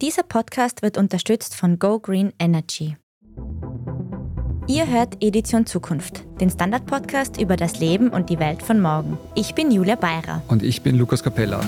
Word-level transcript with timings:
Dieser 0.00 0.22
Podcast 0.22 0.82
wird 0.82 0.96
unterstützt 0.96 1.56
von 1.56 1.80
Go 1.80 1.98
Green 1.98 2.32
Energy. 2.38 2.96
Ihr 4.68 4.86
hört 4.86 5.16
Edition 5.20 5.66
Zukunft, 5.66 6.22
den 6.40 6.50
Standard-Podcast 6.50 7.40
über 7.40 7.56
das 7.56 7.80
Leben 7.80 8.10
und 8.10 8.30
die 8.30 8.38
Welt 8.38 8.62
von 8.62 8.80
morgen. 8.80 9.18
Ich 9.34 9.56
bin 9.56 9.72
Julia 9.72 9.96
Beirer. 9.96 10.42
Und 10.46 10.62
ich 10.62 10.82
bin 10.82 10.94
Lukas 10.94 11.24
Capella. 11.24 11.62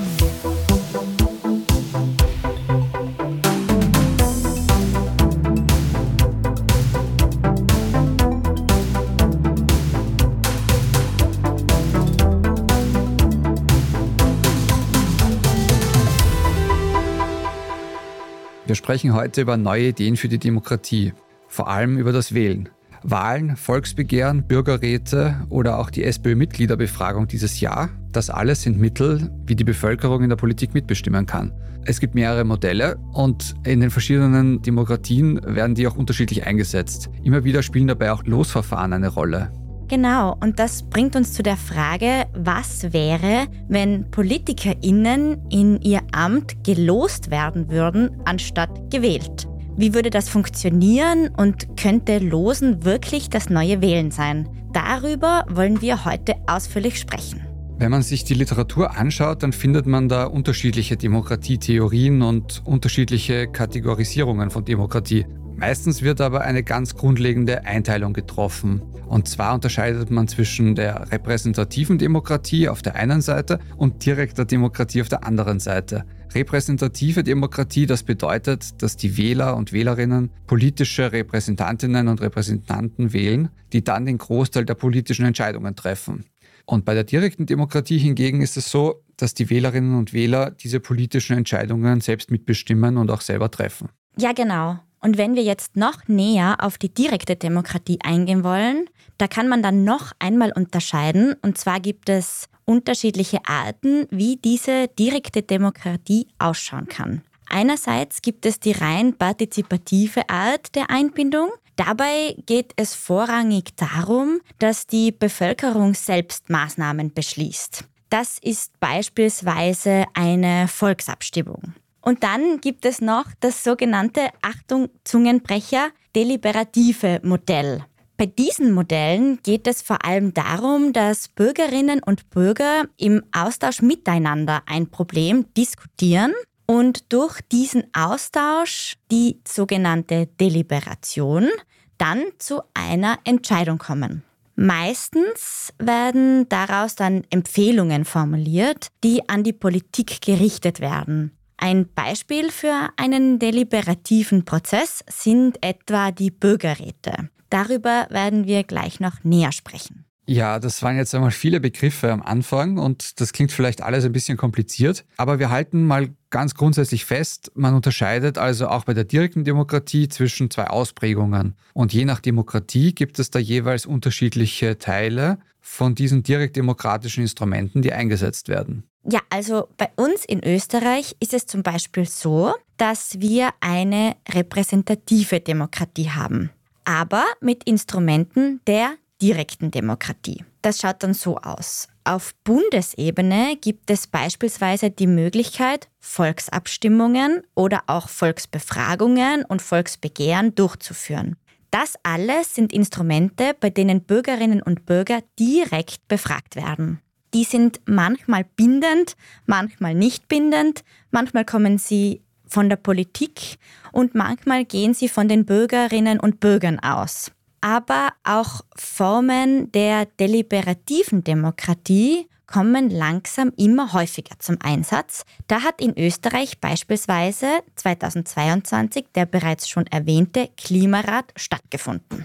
Wir 18.70 18.77
sprechen 18.77 19.15
heute 19.15 19.41
über 19.41 19.56
neue 19.56 19.88
Ideen 19.88 20.16
für 20.16 20.29
die 20.29 20.38
Demokratie, 20.38 21.12
vor 21.48 21.66
allem 21.66 21.98
über 21.98 22.12
das 22.12 22.34
Wählen. 22.34 22.69
Wahlen, 23.02 23.56
Volksbegehren, 23.56 24.47
Bürgerräte 24.47 25.45
oder 25.48 25.80
auch 25.80 25.91
die 25.91 26.05
SPÖ-Mitgliederbefragung 26.05 27.27
dieses 27.27 27.59
Jahr, 27.59 27.91
das 28.12 28.30
alles 28.30 28.62
sind 28.62 28.78
Mittel, 28.78 29.28
wie 29.45 29.56
die 29.56 29.64
Bevölkerung 29.64 30.23
in 30.23 30.28
der 30.28 30.37
Politik 30.37 30.73
mitbestimmen 30.73 31.27
kann. 31.27 31.52
Es 31.84 31.98
gibt 31.98 32.14
mehrere 32.14 32.45
Modelle 32.45 32.97
und 33.12 33.56
in 33.64 33.80
den 33.80 33.91
verschiedenen 33.91 34.62
Demokratien 34.62 35.41
werden 35.45 35.75
die 35.75 35.89
auch 35.89 35.97
unterschiedlich 35.97 36.47
eingesetzt. 36.47 37.11
Immer 37.25 37.42
wieder 37.42 37.64
spielen 37.64 37.89
dabei 37.89 38.12
auch 38.12 38.23
Losverfahren 38.23 38.92
eine 38.92 39.09
Rolle. 39.09 39.50
Genau, 39.91 40.37
und 40.41 40.61
das 40.61 40.85
bringt 40.85 41.17
uns 41.17 41.33
zu 41.33 41.43
der 41.43 41.57
Frage, 41.57 42.27
was 42.33 42.93
wäre, 42.93 43.48
wenn 43.67 44.09
PolitikerInnen 44.12 45.48
in 45.51 45.81
ihr 45.83 46.03
Amt 46.12 46.62
gelost 46.62 47.33
werden 47.33 47.69
würden, 47.71 48.11
anstatt 48.25 48.92
gewählt? 48.92 49.48
Wie 49.77 49.92
würde 49.92 50.11
das 50.11 50.29
funktionieren 50.29 51.29
und 51.37 51.77
könnte 51.77 52.19
Losen 52.19 52.84
wirklich 52.84 53.31
das 53.31 53.51
neue 53.51 53.83
Wählen 53.83 54.12
sein? 54.12 54.48
Darüber 54.73 55.45
wollen 55.51 55.83
wir 55.83 56.05
heute 56.05 56.36
ausführlich 56.47 57.01
sprechen. 57.01 57.41
Wenn 57.77 57.91
man 57.91 58.03
sich 58.03 58.23
die 58.23 58.34
Literatur 58.34 58.97
anschaut, 58.97 59.42
dann 59.42 59.53
findet 59.53 59.86
man 59.86 60.09
da 60.09 60.27
unterschiedliche 60.27 60.98
Demokratietheorien 60.98 62.23
und 62.23 62.62
unterschiedliche 62.64 63.48
Kategorisierungen 63.48 64.51
von 64.51 64.64
Demokratie. 64.64 65.27
Meistens 65.61 66.00
wird 66.00 66.22
aber 66.22 66.41
eine 66.41 66.62
ganz 66.62 66.94
grundlegende 66.94 67.66
Einteilung 67.66 68.14
getroffen. 68.14 68.80
Und 69.06 69.28
zwar 69.28 69.53
unterscheidet 69.53 70.11
man 70.11 70.27
zwischen 70.27 70.75
der 70.75 71.12
repräsentativen 71.12 71.98
Demokratie 71.98 72.67
auf 72.67 72.80
der 72.80 72.94
einen 72.94 73.20
Seite 73.20 73.58
und 73.77 74.06
direkter 74.06 74.47
Demokratie 74.47 75.02
auf 75.02 75.11
der 75.11 75.25
anderen 75.25 75.61
Seite. 75.61 76.06
Repräsentative 76.34 77.22
Demokratie, 77.22 77.84
das 77.84 78.05
bedeutet, 78.05 78.83
dass 78.83 78.97
die 78.97 79.19
Wähler 79.19 79.55
und 79.55 79.75
Wählerinnen 79.75 80.30
politische 80.47 81.12
Repräsentantinnen 81.12 82.08
und 82.08 82.22
Repräsentanten 82.22 83.12
wählen, 83.12 83.50
die 83.74 83.84
dann 83.84 84.06
den 84.06 84.17
Großteil 84.17 84.64
der 84.64 84.74
politischen 84.74 85.27
Entscheidungen 85.27 85.77
treffen. 85.77 86.24
Und 86.64 86.86
bei 86.86 86.95
der 86.95 87.05
direkten 87.05 87.45
Demokratie 87.45 87.98
hingegen 87.98 88.41
ist 88.41 88.56
es 88.56 88.70
so, 88.70 89.05
dass 89.19 89.34
die 89.34 89.50
Wählerinnen 89.50 89.98
und 89.98 90.14
Wähler 90.14 90.52
diese 90.52 90.80
politischen 90.80 91.36
Entscheidungen 91.36 92.00
selbst 92.00 92.30
mitbestimmen 92.30 92.97
und 92.97 93.11
auch 93.11 93.20
selber 93.20 93.50
treffen. 93.50 93.91
Ja, 94.17 94.33
genau. 94.33 94.78
Und 95.01 95.17
wenn 95.17 95.34
wir 95.34 95.43
jetzt 95.43 95.77
noch 95.77 96.09
näher 96.09 96.59
auf 96.61 96.77
die 96.77 96.93
direkte 96.93 97.37
Demokratie 97.37 97.98
eingehen 98.03 98.45
wollen, 98.45 98.89
da 99.19 99.29
kann 99.29 99.48
man 99.48 99.62
dann 99.62 99.84
noch 99.84 100.12
einmal 100.19 100.53
unterscheiden. 100.53 101.34
Und 101.42 101.59
zwar 101.59 101.81
gibt 101.81 102.09
es 102.09 102.48
unterschiedliche 102.67 103.39
Arten, 103.47 104.07
wie 104.11 104.37
diese 104.37 104.89
direkte 104.89 105.42
Demokratie 105.42 106.29
ausschauen 106.39 106.87
kann. 106.87 107.23
Einerseits 107.48 108.23
gibt 108.23 108.47
es 108.47 108.61
die 108.61 108.73
rein 108.73 109.15
partizipative 109.15 110.29
Art 110.29 110.75
der 110.77 110.89
Einbindung. 110.91 111.51
Dabei 111.75 112.36
geht 112.47 112.73
es 112.77 112.95
vorrangig 112.95 113.74
darum, 113.77 114.41
dass 114.58 114.86
die 114.86 115.11
Bevölkerung 115.11 115.95
selbst 115.95 116.48
Maßnahmen 116.48 117.13
beschließt. 117.13 117.85
Das 118.11 118.39
ist 118.39 118.79
beispielsweise 118.80 120.05
eine 120.14 120.69
Volksabstimmung. 120.69 121.74
Und 122.00 122.22
dann 122.22 122.61
gibt 122.61 122.84
es 122.84 123.00
noch 123.00 123.27
das 123.40 123.62
sogenannte 123.62 124.28
Achtung 124.42 124.88
Zungenbrecher 125.05 125.88
deliberative 126.14 127.20
Modell. 127.22 127.84
Bei 128.16 128.26
diesen 128.26 128.72
Modellen 128.72 129.38
geht 129.42 129.66
es 129.66 129.80
vor 129.80 130.04
allem 130.04 130.34
darum, 130.34 130.92
dass 130.92 131.28
Bürgerinnen 131.28 132.02
und 132.02 132.28
Bürger 132.28 132.84
im 132.98 133.22
Austausch 133.32 133.80
miteinander 133.80 134.62
ein 134.66 134.90
Problem 134.90 135.46
diskutieren 135.54 136.34
und 136.66 137.12
durch 137.14 137.40
diesen 137.50 137.84
Austausch, 137.94 138.96
die 139.10 139.40
sogenannte 139.48 140.26
Deliberation, 140.38 141.48
dann 141.96 142.24
zu 142.38 142.60
einer 142.74 143.18
Entscheidung 143.24 143.78
kommen. 143.78 144.22
Meistens 144.54 145.72
werden 145.78 146.46
daraus 146.50 146.94
dann 146.96 147.24
Empfehlungen 147.30 148.04
formuliert, 148.04 148.88
die 149.02 149.26
an 149.30 149.44
die 149.44 149.54
Politik 149.54 150.20
gerichtet 150.20 150.80
werden. 150.80 151.32
Ein 151.62 151.87
Beispiel 151.94 152.50
für 152.50 152.88
einen 152.97 153.38
deliberativen 153.38 154.47
Prozess 154.47 155.04
sind 155.10 155.62
etwa 155.62 156.10
die 156.10 156.31
Bürgerräte. 156.31 157.28
Darüber 157.50 158.06
werden 158.09 158.47
wir 158.47 158.65
gleich 158.65 158.98
noch 158.98 159.25
näher 159.25 159.53
sprechen. 159.53 160.06
Ja, 160.26 160.59
das 160.59 160.82
waren 160.82 160.97
jetzt 160.97 161.15
einmal 161.15 161.32
viele 161.32 161.60
Begriffe 161.60 162.12
am 162.12 162.22
Anfang 162.22 162.78
und 162.78 163.21
das 163.21 163.34
klingt 163.34 163.53
vielleicht 163.53 163.82
alles 163.82 164.06
ein 164.06 164.12
bisschen 164.12 164.38
kompliziert, 164.38 165.04
aber 165.19 165.38
wir 165.38 165.50
halten 165.50 165.87
mal 165.87 166.09
ganz 166.31 166.54
grundsätzlich 166.54 167.04
fest, 167.04 167.53
man 167.54 167.75
unterscheidet 167.75 168.38
also 168.38 168.69
auch 168.69 168.84
bei 168.84 168.94
der 168.94 169.04
direkten 169.04 169.44
Demokratie 169.44 170.09
zwischen 170.09 170.48
zwei 170.48 170.69
Ausprägungen 170.69 171.56
und 171.75 171.92
je 171.92 172.06
nach 172.06 172.21
Demokratie 172.21 172.94
gibt 172.94 173.19
es 173.19 173.31
da 173.31 173.38
jeweils 173.38 173.84
unterschiedliche 173.84 174.78
Teile 174.78 175.41
von 175.60 175.94
diesen 175.94 176.22
direktdemokratischen 176.22 177.22
Instrumenten, 177.22 177.82
die 177.82 177.92
eingesetzt 177.92 178.48
werden. 178.48 178.84
Ja, 179.04 179.20
also 179.30 179.68
bei 179.76 179.90
uns 179.96 180.24
in 180.24 180.44
Österreich 180.44 181.16
ist 181.20 181.32
es 181.32 181.46
zum 181.46 181.62
Beispiel 181.62 182.06
so, 182.06 182.54
dass 182.76 183.18
wir 183.20 183.50
eine 183.60 184.16
repräsentative 184.28 185.40
Demokratie 185.40 186.10
haben, 186.10 186.50
aber 186.84 187.24
mit 187.40 187.64
Instrumenten 187.64 188.60
der 188.66 188.94
direkten 189.22 189.70
Demokratie. 189.70 190.44
Das 190.62 190.80
schaut 190.80 191.02
dann 191.02 191.14
so 191.14 191.38
aus. 191.38 191.88
Auf 192.04 192.34
Bundesebene 192.44 193.56
gibt 193.60 193.90
es 193.90 194.06
beispielsweise 194.06 194.90
die 194.90 195.06
Möglichkeit, 195.06 195.88
Volksabstimmungen 195.98 197.42
oder 197.54 197.82
auch 197.86 198.08
Volksbefragungen 198.08 199.44
und 199.44 199.62
Volksbegehren 199.62 200.54
durchzuführen. 200.54 201.36
Das 201.70 201.94
alles 202.02 202.54
sind 202.54 202.72
Instrumente, 202.72 203.54
bei 203.58 203.70
denen 203.70 204.02
Bürgerinnen 204.02 204.60
und 204.60 204.86
Bürger 204.86 205.20
direkt 205.38 206.08
befragt 206.08 206.56
werden. 206.56 207.00
Die 207.34 207.44
sind 207.44 207.80
manchmal 207.86 208.44
bindend, 208.56 209.16
manchmal 209.46 209.94
nicht 209.94 210.28
bindend, 210.28 210.84
manchmal 211.10 211.44
kommen 211.44 211.78
sie 211.78 212.22
von 212.46 212.68
der 212.68 212.76
Politik 212.76 213.58
und 213.92 214.14
manchmal 214.14 214.64
gehen 214.64 214.94
sie 214.94 215.08
von 215.08 215.28
den 215.28 215.44
Bürgerinnen 215.44 216.18
und 216.18 216.41
Bürgern 216.41 216.80
aus. 216.80 217.30
Aber 217.60 218.08
auch 218.24 218.62
Formen 218.74 219.70
der 219.72 220.06
deliberativen 220.06 221.22
Demokratie 221.22 222.26
kommen 222.46 222.91
langsam 222.91 223.52
immer 223.56 223.92
häufiger 223.92 224.38
zum 224.38 224.58
Einsatz. 224.60 225.24
Da 225.47 225.62
hat 225.62 225.80
in 225.80 225.97
Österreich 225.97 226.58
beispielsweise 226.60 227.47
2022 227.76 229.06
der 229.14 229.26
bereits 229.26 229.68
schon 229.68 229.86
erwähnte 229.86 230.48
Klimarat 230.56 231.32
stattgefunden. 231.36 232.24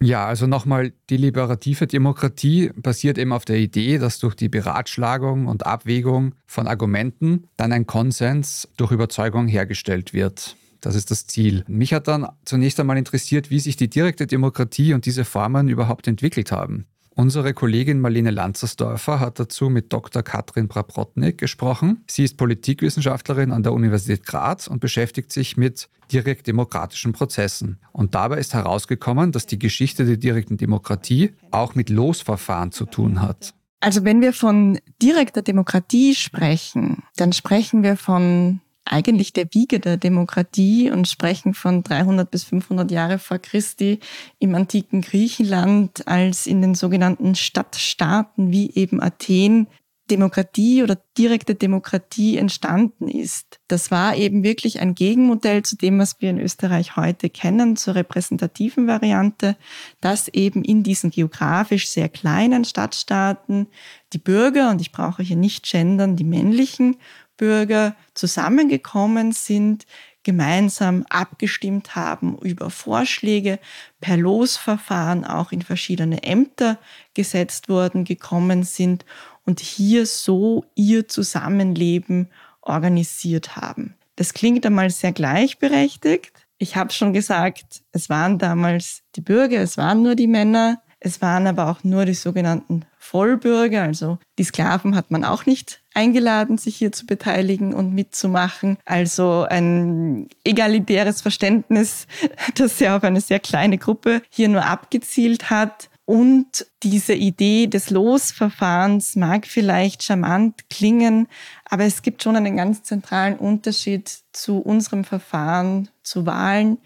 Ja, 0.00 0.26
also 0.26 0.46
nochmal, 0.46 0.92
die 1.08 1.16
liberative 1.16 1.86
Demokratie 1.86 2.70
basiert 2.74 3.16
eben 3.16 3.32
auf 3.32 3.44
der 3.44 3.56
Idee, 3.56 3.98
dass 3.98 4.18
durch 4.18 4.34
die 4.34 4.48
Beratschlagung 4.48 5.46
und 5.46 5.66
Abwägung 5.66 6.34
von 6.46 6.66
Argumenten 6.66 7.46
dann 7.56 7.72
ein 7.72 7.86
Konsens 7.86 8.68
durch 8.76 8.92
Überzeugung 8.92 9.48
hergestellt 9.48 10.12
wird. 10.12 10.56
Das 10.80 10.94
ist 10.94 11.10
das 11.10 11.26
Ziel. 11.26 11.64
Mich 11.66 11.94
hat 11.94 12.08
dann 12.08 12.28
zunächst 12.44 12.78
einmal 12.78 12.98
interessiert, 12.98 13.50
wie 13.50 13.58
sich 13.58 13.76
die 13.76 13.88
direkte 13.88 14.26
Demokratie 14.26 14.92
und 14.92 15.06
diese 15.06 15.24
Formen 15.24 15.68
überhaupt 15.68 16.06
entwickelt 16.06 16.52
haben. 16.52 16.86
Unsere 17.16 17.54
Kollegin 17.54 18.00
Marlene 18.00 18.32
Lanzersdorfer 18.32 19.20
hat 19.20 19.38
dazu 19.38 19.70
mit 19.70 19.92
Dr. 19.92 20.24
Katrin 20.24 20.66
Brabrotnik 20.66 21.38
gesprochen. 21.38 22.02
Sie 22.10 22.24
ist 22.24 22.36
Politikwissenschaftlerin 22.36 23.52
an 23.52 23.62
der 23.62 23.72
Universität 23.72 24.26
Graz 24.26 24.66
und 24.66 24.80
beschäftigt 24.80 25.30
sich 25.30 25.56
mit 25.56 25.88
direkt 26.10 26.48
demokratischen 26.48 27.12
Prozessen. 27.12 27.78
Und 27.92 28.16
dabei 28.16 28.38
ist 28.38 28.52
herausgekommen, 28.52 29.30
dass 29.30 29.46
die 29.46 29.60
Geschichte 29.60 30.04
der 30.04 30.16
direkten 30.16 30.56
Demokratie 30.56 31.32
auch 31.52 31.76
mit 31.76 31.88
Losverfahren 31.88 32.72
zu 32.72 32.84
tun 32.84 33.20
hat. 33.20 33.54
Also 33.78 34.02
wenn 34.04 34.20
wir 34.20 34.32
von 34.32 34.80
direkter 35.00 35.42
Demokratie 35.42 36.14
sprechen, 36.14 37.02
dann 37.16 37.32
sprechen 37.32 37.82
wir 37.82 37.96
von 37.96 38.60
eigentlich 38.84 39.32
der 39.32 39.46
Wiege 39.52 39.80
der 39.80 39.96
Demokratie 39.96 40.90
und 40.90 41.08
sprechen 41.08 41.54
von 41.54 41.82
300 41.82 42.30
bis 42.30 42.44
500 42.44 42.90
Jahre 42.90 43.18
vor 43.18 43.38
Christi 43.38 44.00
im 44.38 44.54
antiken 44.54 45.00
Griechenland, 45.00 46.06
als 46.06 46.46
in 46.46 46.60
den 46.60 46.74
sogenannten 46.74 47.34
Stadtstaaten 47.34 48.52
wie 48.52 48.70
eben 48.74 49.02
Athen 49.02 49.68
Demokratie 50.10 50.82
oder 50.82 50.98
direkte 51.16 51.54
Demokratie 51.54 52.36
entstanden 52.36 53.08
ist. 53.08 53.58
Das 53.68 53.90
war 53.90 54.16
eben 54.16 54.44
wirklich 54.44 54.80
ein 54.80 54.94
Gegenmodell 54.94 55.62
zu 55.62 55.76
dem, 55.76 55.98
was 55.98 56.20
wir 56.20 56.28
in 56.28 56.38
Österreich 56.38 56.96
heute 56.96 57.30
kennen, 57.30 57.76
zur 57.76 57.94
repräsentativen 57.94 58.86
Variante, 58.86 59.56
dass 60.02 60.28
eben 60.28 60.62
in 60.62 60.82
diesen 60.82 61.10
geografisch 61.10 61.88
sehr 61.88 62.10
kleinen 62.10 62.66
Stadtstaaten 62.66 63.68
die 64.12 64.18
Bürger, 64.18 64.70
und 64.70 64.82
ich 64.82 64.92
brauche 64.92 65.22
hier 65.22 65.36
nicht 65.36 65.68
gendern, 65.70 66.16
die 66.16 66.24
männlichen 66.24 66.96
Bürger 67.36 67.96
zusammengekommen 68.14 69.32
sind, 69.32 69.86
gemeinsam 70.22 71.04
abgestimmt 71.10 71.94
haben 71.94 72.38
über 72.38 72.70
Vorschläge, 72.70 73.58
per 74.00 74.16
Losverfahren 74.16 75.24
auch 75.24 75.52
in 75.52 75.62
verschiedene 75.62 76.22
Ämter 76.22 76.78
gesetzt 77.12 77.68
worden, 77.68 78.04
gekommen 78.04 78.64
sind 78.64 79.04
und 79.44 79.60
hier 79.60 80.06
so 80.06 80.64
ihr 80.74 81.06
Zusammenleben 81.06 82.30
organisiert 82.62 83.56
haben. 83.56 83.94
Das 84.16 84.32
klingt 84.32 84.64
einmal 84.64 84.90
sehr 84.90 85.12
gleichberechtigt. 85.12 86.46
Ich 86.58 86.76
habe 86.76 86.92
schon 86.92 87.12
gesagt, 87.12 87.82
es 87.92 88.08
waren 88.08 88.38
damals 88.38 89.02
die 89.16 89.20
Bürger, 89.20 89.60
es 89.60 89.76
waren 89.76 90.02
nur 90.02 90.14
die 90.14 90.28
Männer, 90.28 90.80
es 91.04 91.20
waren 91.20 91.46
aber 91.46 91.68
auch 91.68 91.84
nur 91.84 92.06
die 92.06 92.14
sogenannten 92.14 92.86
Vollbürger, 92.98 93.82
also 93.82 94.16
die 94.38 94.44
Sklaven 94.44 94.96
hat 94.96 95.10
man 95.10 95.22
auch 95.22 95.44
nicht 95.44 95.82
eingeladen, 95.92 96.56
sich 96.56 96.76
hier 96.76 96.92
zu 96.92 97.04
beteiligen 97.04 97.74
und 97.74 97.92
mitzumachen. 97.92 98.78
Also 98.86 99.42
ein 99.42 100.30
egalitäres 100.44 101.20
Verständnis, 101.20 102.06
das 102.54 102.80
ja 102.80 102.96
auf 102.96 103.04
eine 103.04 103.20
sehr 103.20 103.38
kleine 103.38 103.76
Gruppe 103.76 104.22
hier 104.30 104.48
nur 104.48 104.64
abgezielt 104.64 105.50
hat. 105.50 105.90
Und 106.06 106.66
diese 106.82 107.14
Idee 107.14 107.66
des 107.66 107.90
Losverfahrens 107.90 109.14
mag 109.14 109.46
vielleicht 109.46 110.02
charmant 110.02 110.70
klingen, 110.70 111.28
aber 111.66 111.84
es 111.84 112.00
gibt 112.00 112.22
schon 112.22 112.36
einen 112.36 112.56
ganz 112.56 112.82
zentralen 112.82 113.36
Unterschied 113.36 114.20
zu 114.32 114.58
unserem 114.58 115.04
Verfahren, 115.04 115.90
zu 116.02 116.24
Wahlen 116.24 116.78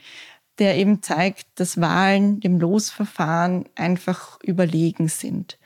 der 0.59 0.77
eben 0.77 1.03
zeigt, 1.03 1.47
dass 1.57 1.81
Wahlen 1.81 2.41
dem 2.41 2.59
Losverfahren 2.59 3.67
einfach 3.75 4.39
überlegen 4.43 5.09
sind. 5.09 5.59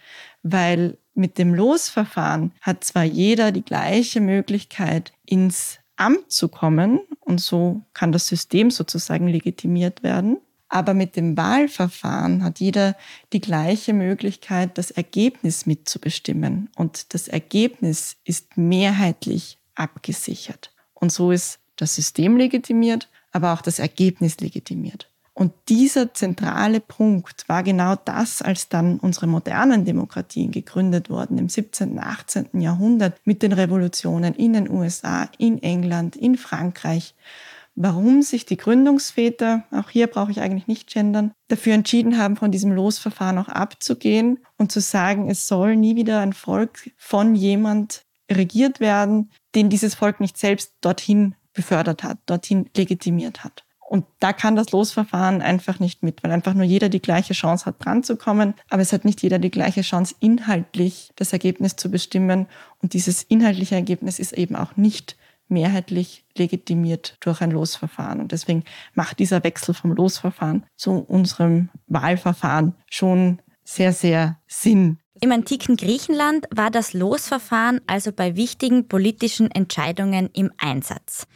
Weil 0.43 0.99
mit 1.15 1.39
dem 1.39 1.55
Losverfahren 1.55 2.53
hat 2.61 2.85
zwar 2.85 3.05
jeder 3.05 3.53
die 3.53 3.65
gleiche 3.65 4.21
Möglichkeit, 4.21 5.13
ins 5.27 5.79
Amt 5.97 6.33
zu 6.33 6.49
kommen 6.49 7.01
und 7.21 7.41
so 7.41 7.83
kann 7.93 8.13
das 8.13 8.27
System 8.27 8.71
sozusagen 8.71 9.29
legitimiert 9.29 10.03
werden. 10.03 10.39
Aber 10.69 10.95
mit 10.95 11.17
dem 11.17 11.37
Wahlverfahren 11.37 12.43
hat 12.43 12.59
jeder 12.59 12.97
die 13.35 13.43
gleiche 13.43 13.93
Möglichkeit, 13.93 14.79
das 14.79 14.91
Ergebnis 14.91 15.67
mitzubestimmen. 15.67 16.71
Und 16.77 17.13
das 17.13 17.29
Ergebnis 17.29 18.17
ist 18.25 18.57
mehrheitlich 18.57 19.59
abgesichert. 19.75 20.75
Und 20.95 21.13
so 21.13 21.31
ist 21.31 21.61
das 21.77 21.95
System 21.95 22.39
legitimiert 22.39 23.11
aber 23.33 23.53
auch 23.53 23.63
das 23.63 23.79
Ergebnis 23.79 24.39
legitimiert. 24.41 25.09
Und 25.35 25.53
dieser 25.69 26.13
zentrale 26.13 26.81
Punkt 26.81 27.49
war 27.49 27.63
genau 27.63 27.97
das, 27.97 28.43
als 28.43 28.69
dann 28.69 28.99
unsere 28.99 29.27
modernen 29.27 29.87
Demokratien 29.87 30.51
gegründet 30.51 31.09
wurden 31.09 31.39
im 31.39 31.49
17., 31.49 31.99
18. 31.99 32.61
Jahrhundert 32.61 33.19
mit 33.25 33.43
den 33.43 33.55
Revolutionen 33.55 34.35
in 34.35 34.53
den 34.53 34.71
USA, 34.71 35.31
in 35.39 35.63
England, 35.63 36.17
in 36.17 36.37
Frankreich. 36.37 37.15
Warum 37.75 38.21
sich 38.21 38.45
die 38.45 38.59
Gründungsväter, 38.59 39.65
auch 39.71 39.89
hier 39.89 40.07
brauche 40.07 40.31
ich 40.31 40.43
eigentlich 40.43 40.67
nicht 40.67 40.93
gendern, 40.93 41.33
dafür 41.49 41.73
entschieden 41.73 42.19
haben, 42.19 42.37
von 42.37 42.51
diesem 42.51 42.71
Losverfahren 42.71 43.39
auch 43.39 43.49
abzugehen 43.49 44.41
und 44.59 44.71
zu 44.71 44.81
sagen, 44.81 45.31
es 45.31 45.49
soll 45.49 45.77
nie 45.77 45.97
wieder 45.97 46.21
ein 46.21 46.35
Volk 46.35 46.91
von 46.99 47.35
jemand 47.35 48.05
regiert 48.31 48.81
werden, 48.81 49.31
den 49.55 49.71
dieses 49.71 49.95
Volk 49.95 50.21
nicht 50.21 50.37
selbst 50.37 50.75
dorthin 50.83 51.35
befördert 51.53 52.03
hat, 52.03 52.19
dorthin 52.27 52.69
legitimiert 52.77 53.45
hat. 53.45 53.65
Und 53.93 54.07
da 54.21 54.33
kann 54.33 54.57
das 54.57 54.73
Losverfahren 54.73 55.43
einfach 55.43 55.79
nicht 55.79 56.03
mit, 56.03 56.25
weil 56.25 56.31
einfach 56.31 56.55
nur 56.55 56.65
jeder 56.65 56.89
die 56.89 57.03
gleiche 57.03 57.35
Chance 57.35 57.67
hat, 57.67 57.85
dran 57.85 58.03
zu 58.03 58.17
kommen. 58.17 58.55
Aber 58.71 58.81
es 58.81 58.91
hat 58.91 59.05
nicht 59.05 59.23
jeder 59.23 59.39
die 59.39 59.51
gleiche 59.51 59.83
Chance, 59.83 60.15
inhaltlich 60.19 61.11
das 61.17 61.35
Ergebnis 61.35 61.77
zu 61.77 61.91
bestimmen. 61.91 62.47
Und 62.81 62.95
dieses 62.95 63.23
inhaltliche 63.23 63.75
Ergebnis 63.75 64.19
ist 64.19 64.33
eben 64.33 64.57
auch 64.57 64.79
nicht 64.79 65.19
mehrheitlich 65.49 66.25
legitimiert 66.39 67.19
durch 67.21 67.43
ein 67.43 67.51
Losverfahren. 67.51 68.21
Und 68.21 68.33
deswegen 68.33 68.65
macht 68.95 69.19
dieser 69.19 69.45
Wechsel 69.45 69.75
vom 69.75 69.93
Losverfahren 69.93 70.65
zu 70.77 70.93
unserem 70.93 71.69
Wahlverfahren 71.87 72.75
schon 72.89 73.41
sehr, 73.63 73.93
sehr 73.93 74.39
Sinn. 74.47 75.01
Im 75.23 75.31
antiken 75.31 75.77
Griechenland 75.77 76.49
war 76.51 76.73
das 76.73 76.95
Losverfahren 76.95 77.81
also 77.87 78.11
bei 78.11 78.35
wichtigen 78.35 78.89
politischen 78.89 79.53
Entscheidungen 79.53 80.29
im 80.33 80.51
Einsatz. 80.59 81.29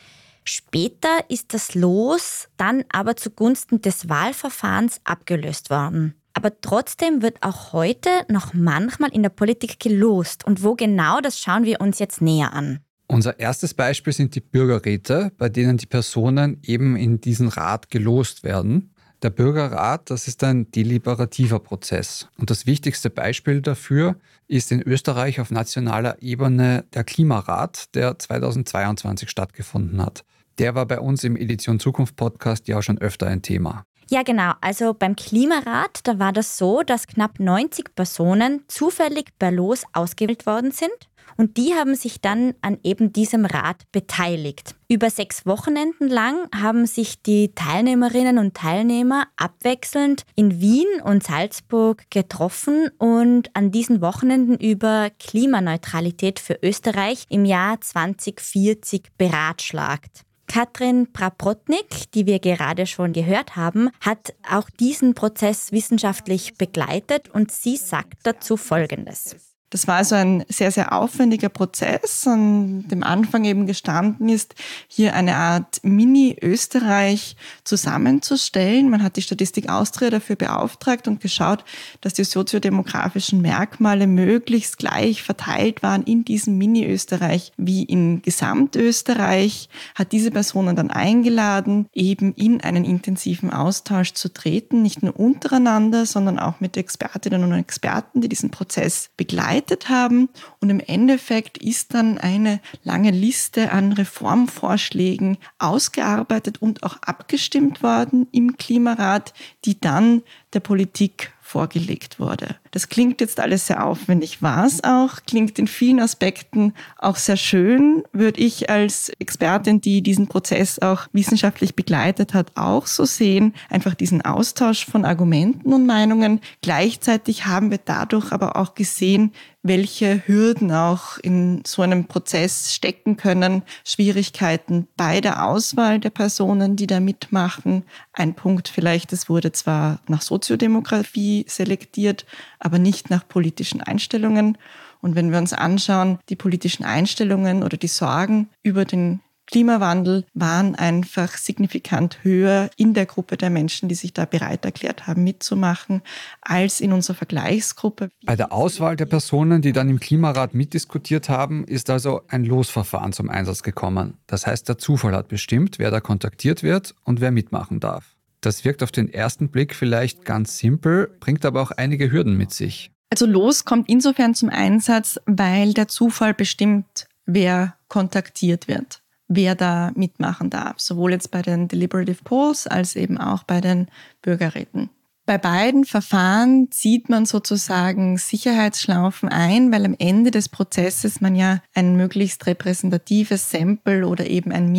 Später 0.42 1.08
ist 1.28 1.54
das 1.54 1.76
Los 1.76 2.48
dann 2.56 2.82
aber 2.90 3.14
zugunsten 3.14 3.80
des 3.82 4.08
Wahlverfahrens 4.08 5.00
abgelöst 5.04 5.70
worden. 5.70 6.14
Aber 6.34 6.60
trotzdem 6.60 7.22
wird 7.22 7.44
auch 7.44 7.72
heute 7.72 8.10
noch 8.28 8.54
manchmal 8.54 9.14
in 9.14 9.22
der 9.22 9.30
Politik 9.30 9.78
gelost. 9.78 10.44
Und 10.44 10.64
wo 10.64 10.74
genau, 10.74 11.20
das 11.20 11.38
schauen 11.38 11.62
wir 11.62 11.80
uns 11.80 12.00
jetzt 12.00 12.20
näher 12.20 12.52
an. 12.54 12.80
Unser 13.06 13.38
erstes 13.38 13.72
Beispiel 13.72 14.12
sind 14.12 14.34
die 14.34 14.40
Bürgerräte, 14.40 15.30
bei 15.38 15.48
denen 15.48 15.76
die 15.76 15.86
Personen 15.86 16.58
eben 16.64 16.96
in 16.96 17.20
diesen 17.20 17.46
Rat 17.46 17.88
gelost 17.88 18.42
werden. 18.42 18.95
Der 19.26 19.30
Bürgerrat, 19.30 20.08
das 20.08 20.28
ist 20.28 20.44
ein 20.44 20.70
deliberativer 20.70 21.58
Prozess. 21.58 22.28
Und 22.38 22.48
das 22.48 22.64
wichtigste 22.64 23.10
Beispiel 23.10 23.60
dafür 23.60 24.14
ist 24.46 24.70
in 24.70 24.80
Österreich 24.80 25.40
auf 25.40 25.50
nationaler 25.50 26.22
Ebene 26.22 26.84
der 26.94 27.02
Klimarat, 27.02 27.92
der 27.96 28.20
2022 28.20 29.28
stattgefunden 29.28 30.00
hat. 30.00 30.24
Der 30.58 30.76
war 30.76 30.86
bei 30.86 31.00
uns 31.00 31.24
im 31.24 31.36
Edition 31.36 31.80
Zukunft 31.80 32.14
Podcast 32.14 32.68
ja 32.68 32.78
auch 32.78 32.82
schon 32.82 32.98
öfter 32.98 33.26
ein 33.26 33.42
Thema. 33.42 33.82
Ja, 34.10 34.22
genau. 34.22 34.52
Also 34.60 34.94
beim 34.94 35.16
Klimarat, 35.16 36.02
da 36.04 36.20
war 36.20 36.32
das 36.32 36.56
so, 36.56 36.84
dass 36.84 37.08
knapp 37.08 37.40
90 37.40 37.96
Personen 37.96 38.62
zufällig 38.68 39.36
per 39.40 39.50
Los 39.50 39.82
ausgewählt 39.92 40.46
worden 40.46 40.70
sind 40.70 40.92
und 41.36 41.56
die 41.56 41.74
haben 41.74 41.94
sich 41.94 42.20
dann 42.20 42.54
an 42.60 42.78
eben 42.82 43.12
diesem 43.12 43.44
Rat 43.44 43.82
beteiligt. 43.92 44.74
Über 44.88 45.10
sechs 45.10 45.46
Wochenenden 45.46 46.08
lang 46.08 46.48
haben 46.54 46.86
sich 46.86 47.22
die 47.22 47.52
Teilnehmerinnen 47.54 48.38
und 48.38 48.54
Teilnehmer 48.54 49.24
abwechselnd 49.36 50.22
in 50.36 50.60
Wien 50.60 50.86
und 51.02 51.24
Salzburg 51.24 52.04
getroffen 52.10 52.90
und 52.98 53.54
an 53.54 53.70
diesen 53.70 54.00
Wochenenden 54.00 54.56
über 54.56 55.10
Klimaneutralität 55.18 56.38
für 56.38 56.58
Österreich 56.62 57.24
im 57.28 57.44
Jahr 57.44 57.80
2040 57.80 59.02
beratschlagt. 59.18 60.26
Katrin 60.46 61.12
Praprotnik, 61.12 62.12
die 62.12 62.26
wir 62.26 62.38
gerade 62.38 62.86
schon 62.86 63.12
gehört 63.12 63.56
haben, 63.56 63.90
hat 64.00 64.34
auch 64.48 64.70
diesen 64.70 65.14
Prozess 65.14 65.72
wissenschaftlich 65.72 66.54
begleitet 66.56 67.28
und 67.28 67.50
sie 67.50 67.76
sagt 67.76 68.18
dazu 68.22 68.56
Folgendes. 68.56 69.55
Das 69.70 69.88
war 69.88 69.96
also 69.96 70.14
ein 70.14 70.44
sehr, 70.48 70.70
sehr 70.70 70.92
aufwendiger 70.92 71.48
Prozess, 71.48 72.24
an 72.28 72.86
dem 72.86 73.02
Anfang 73.02 73.44
eben 73.44 73.66
gestanden 73.66 74.28
ist, 74.28 74.54
hier 74.86 75.14
eine 75.14 75.34
Art 75.34 75.80
Mini-Österreich 75.82 77.34
zusammenzustellen. 77.64 78.90
Man 78.90 79.02
hat 79.02 79.16
die 79.16 79.22
Statistik 79.22 79.68
Austria 79.68 80.10
dafür 80.10 80.36
beauftragt 80.36 81.08
und 81.08 81.20
geschaut, 81.20 81.64
dass 82.00 82.14
die 82.14 82.22
soziodemografischen 82.22 83.42
Merkmale 83.42 84.06
möglichst 84.06 84.78
gleich 84.78 85.24
verteilt 85.24 85.82
waren 85.82 86.04
in 86.04 86.24
diesem 86.24 86.56
Mini-Österreich 86.58 87.52
wie 87.56 87.82
in 87.82 88.22
Gesamtösterreich, 88.22 89.68
hat 89.96 90.12
diese 90.12 90.30
Personen 90.30 90.76
dann 90.76 90.92
eingeladen, 90.92 91.88
eben 91.92 92.34
in 92.34 92.60
einen 92.60 92.84
intensiven 92.84 93.52
Austausch 93.52 94.12
zu 94.12 94.32
treten, 94.32 94.82
nicht 94.82 95.02
nur 95.02 95.18
untereinander, 95.18 96.06
sondern 96.06 96.38
auch 96.38 96.60
mit 96.60 96.76
Expertinnen 96.76 97.42
und 97.42 97.52
Experten, 97.58 98.20
die 98.20 98.28
diesen 98.28 98.50
Prozess 98.50 99.10
begleiten 99.16 99.56
begleitet 99.66 99.88
haben. 99.88 100.28
Und 100.60 100.70
im 100.70 100.80
Endeffekt 100.80 101.58
ist 101.58 101.94
dann 101.94 102.18
eine 102.18 102.60
lange 102.84 103.10
Liste 103.10 103.72
an 103.72 103.92
Reformvorschlägen 103.92 105.38
ausgearbeitet 105.58 106.62
und 106.62 106.82
auch 106.82 106.96
abgestimmt 107.02 107.82
worden 107.82 108.28
im 108.32 108.56
Klimarat, 108.56 109.34
die 109.64 109.78
dann 109.78 110.22
der 110.52 110.60
Politik 110.60 111.32
vorgelegt 111.40 112.18
wurde. 112.18 112.56
Das 112.76 112.90
klingt 112.90 113.22
jetzt 113.22 113.40
alles 113.40 113.68
sehr 113.68 113.86
aufwendig, 113.86 114.42
war 114.42 114.66
es 114.66 114.84
auch, 114.84 115.22
klingt 115.26 115.58
in 115.58 115.66
vielen 115.66 115.98
Aspekten 115.98 116.74
auch 116.98 117.16
sehr 117.16 117.38
schön, 117.38 118.02
würde 118.12 118.38
ich 118.38 118.68
als 118.68 119.10
Expertin, 119.18 119.80
die 119.80 120.02
diesen 120.02 120.26
Prozess 120.26 120.78
auch 120.80 121.06
wissenschaftlich 121.14 121.74
begleitet 121.74 122.34
hat, 122.34 122.52
auch 122.54 122.86
so 122.86 123.06
sehen. 123.06 123.54
Einfach 123.70 123.94
diesen 123.94 124.20
Austausch 124.20 124.84
von 124.84 125.06
Argumenten 125.06 125.72
und 125.72 125.86
Meinungen. 125.86 126.42
Gleichzeitig 126.60 127.46
haben 127.46 127.70
wir 127.70 127.80
dadurch 127.82 128.30
aber 128.30 128.56
auch 128.56 128.74
gesehen, 128.74 129.32
welche 129.68 130.26
Hürden 130.26 130.70
auch 130.70 131.18
in 131.18 131.62
so 131.66 131.82
einem 131.82 132.06
Prozess 132.06 132.72
stecken 132.72 133.16
können, 133.16 133.62
Schwierigkeiten 133.84 134.86
bei 134.96 135.20
der 135.20 135.46
Auswahl 135.46 135.98
der 135.98 136.10
Personen, 136.10 136.76
die 136.76 136.86
da 136.86 137.00
mitmachen. 137.00 137.84
Ein 138.12 138.34
Punkt 138.34 138.68
vielleicht, 138.68 139.12
es 139.12 139.28
wurde 139.28 139.52
zwar 139.52 140.00
nach 140.08 140.22
Soziodemografie 140.22 141.44
selektiert, 141.48 142.26
aber 142.66 142.80
nicht 142.80 143.10
nach 143.10 143.26
politischen 143.28 143.80
Einstellungen. 143.80 144.58
Und 145.00 145.14
wenn 145.14 145.30
wir 145.30 145.38
uns 145.38 145.52
anschauen, 145.52 146.18
die 146.28 146.34
politischen 146.34 146.84
Einstellungen 146.84 147.62
oder 147.62 147.76
die 147.76 147.86
Sorgen 147.86 148.48
über 148.64 148.84
den 148.84 149.20
Klimawandel 149.46 150.24
waren 150.34 150.74
einfach 150.74 151.36
signifikant 151.36 152.24
höher 152.24 152.68
in 152.76 152.92
der 152.94 153.06
Gruppe 153.06 153.36
der 153.36 153.50
Menschen, 153.50 153.88
die 153.88 153.94
sich 153.94 154.12
da 154.12 154.24
bereit 154.24 154.64
erklärt 154.64 155.06
haben, 155.06 155.22
mitzumachen, 155.22 156.02
als 156.40 156.80
in 156.80 156.92
unserer 156.92 157.14
Vergleichsgruppe. 157.14 158.08
Bei 158.24 158.34
der 158.34 158.52
Auswahl 158.52 158.96
der 158.96 159.06
Personen, 159.06 159.62
die 159.62 159.70
dann 159.70 159.88
im 159.88 160.00
Klimarat 160.00 160.54
mitdiskutiert 160.54 161.28
haben, 161.28 161.62
ist 161.62 161.88
also 161.90 162.22
ein 162.26 162.44
Losverfahren 162.44 163.12
zum 163.12 163.30
Einsatz 163.30 163.62
gekommen. 163.62 164.14
Das 164.26 164.48
heißt, 164.48 164.68
der 164.68 164.78
Zufall 164.78 165.14
hat 165.14 165.28
bestimmt, 165.28 165.78
wer 165.78 165.92
da 165.92 166.00
kontaktiert 166.00 166.64
wird 166.64 166.96
und 167.04 167.20
wer 167.20 167.30
mitmachen 167.30 167.78
darf. 167.78 168.15
Das 168.46 168.64
wirkt 168.64 168.84
auf 168.84 168.92
den 168.92 169.12
ersten 169.12 169.48
Blick 169.48 169.74
vielleicht 169.74 170.24
ganz 170.24 170.58
simpel, 170.58 171.10
bringt 171.18 171.44
aber 171.44 171.60
auch 171.60 171.72
einige 171.72 172.12
Hürden 172.12 172.36
mit 172.36 172.52
sich. 172.54 172.92
Also 173.10 173.26
Los 173.26 173.64
kommt 173.64 173.88
insofern 173.88 174.36
zum 174.36 174.50
Einsatz, 174.50 175.18
weil 175.26 175.74
der 175.74 175.88
Zufall 175.88 176.32
bestimmt, 176.32 177.08
wer 177.24 177.74
kontaktiert 177.88 178.68
wird 178.68 179.02
wer 179.28 179.56
da 179.56 179.90
mitmachen 179.96 180.50
darf, 180.50 180.78
sowohl 180.78 181.10
jetzt 181.10 181.32
bei 181.32 181.42
den 181.42 181.66
Deliberative 181.66 182.22
Polls 182.22 182.68
als 182.68 182.94
eben 182.94 183.18
auch 183.18 183.42
bei 183.42 183.60
den 183.60 183.88
Bürgerräten. 184.22 184.88
Bei 185.26 185.38
beiden 185.38 185.84
Verfahren 185.84 186.70
zieht 186.70 187.08
man 187.08 187.26
sozusagen 187.26 188.16
Sicherheitsschlaufen 188.16 189.28
ein, 189.28 189.72
weil 189.72 189.84
am 189.84 189.96
Ende 189.98 190.30
des 190.30 190.48
Prozesses 190.48 191.20
man 191.20 191.34
ja 191.34 191.60
ein 191.74 191.96
möglichst 191.96 192.46
repräsentatives 192.46 193.50
Sample 193.50 194.06
oder 194.06 194.28
eben 194.28 194.52
ein 194.52 194.70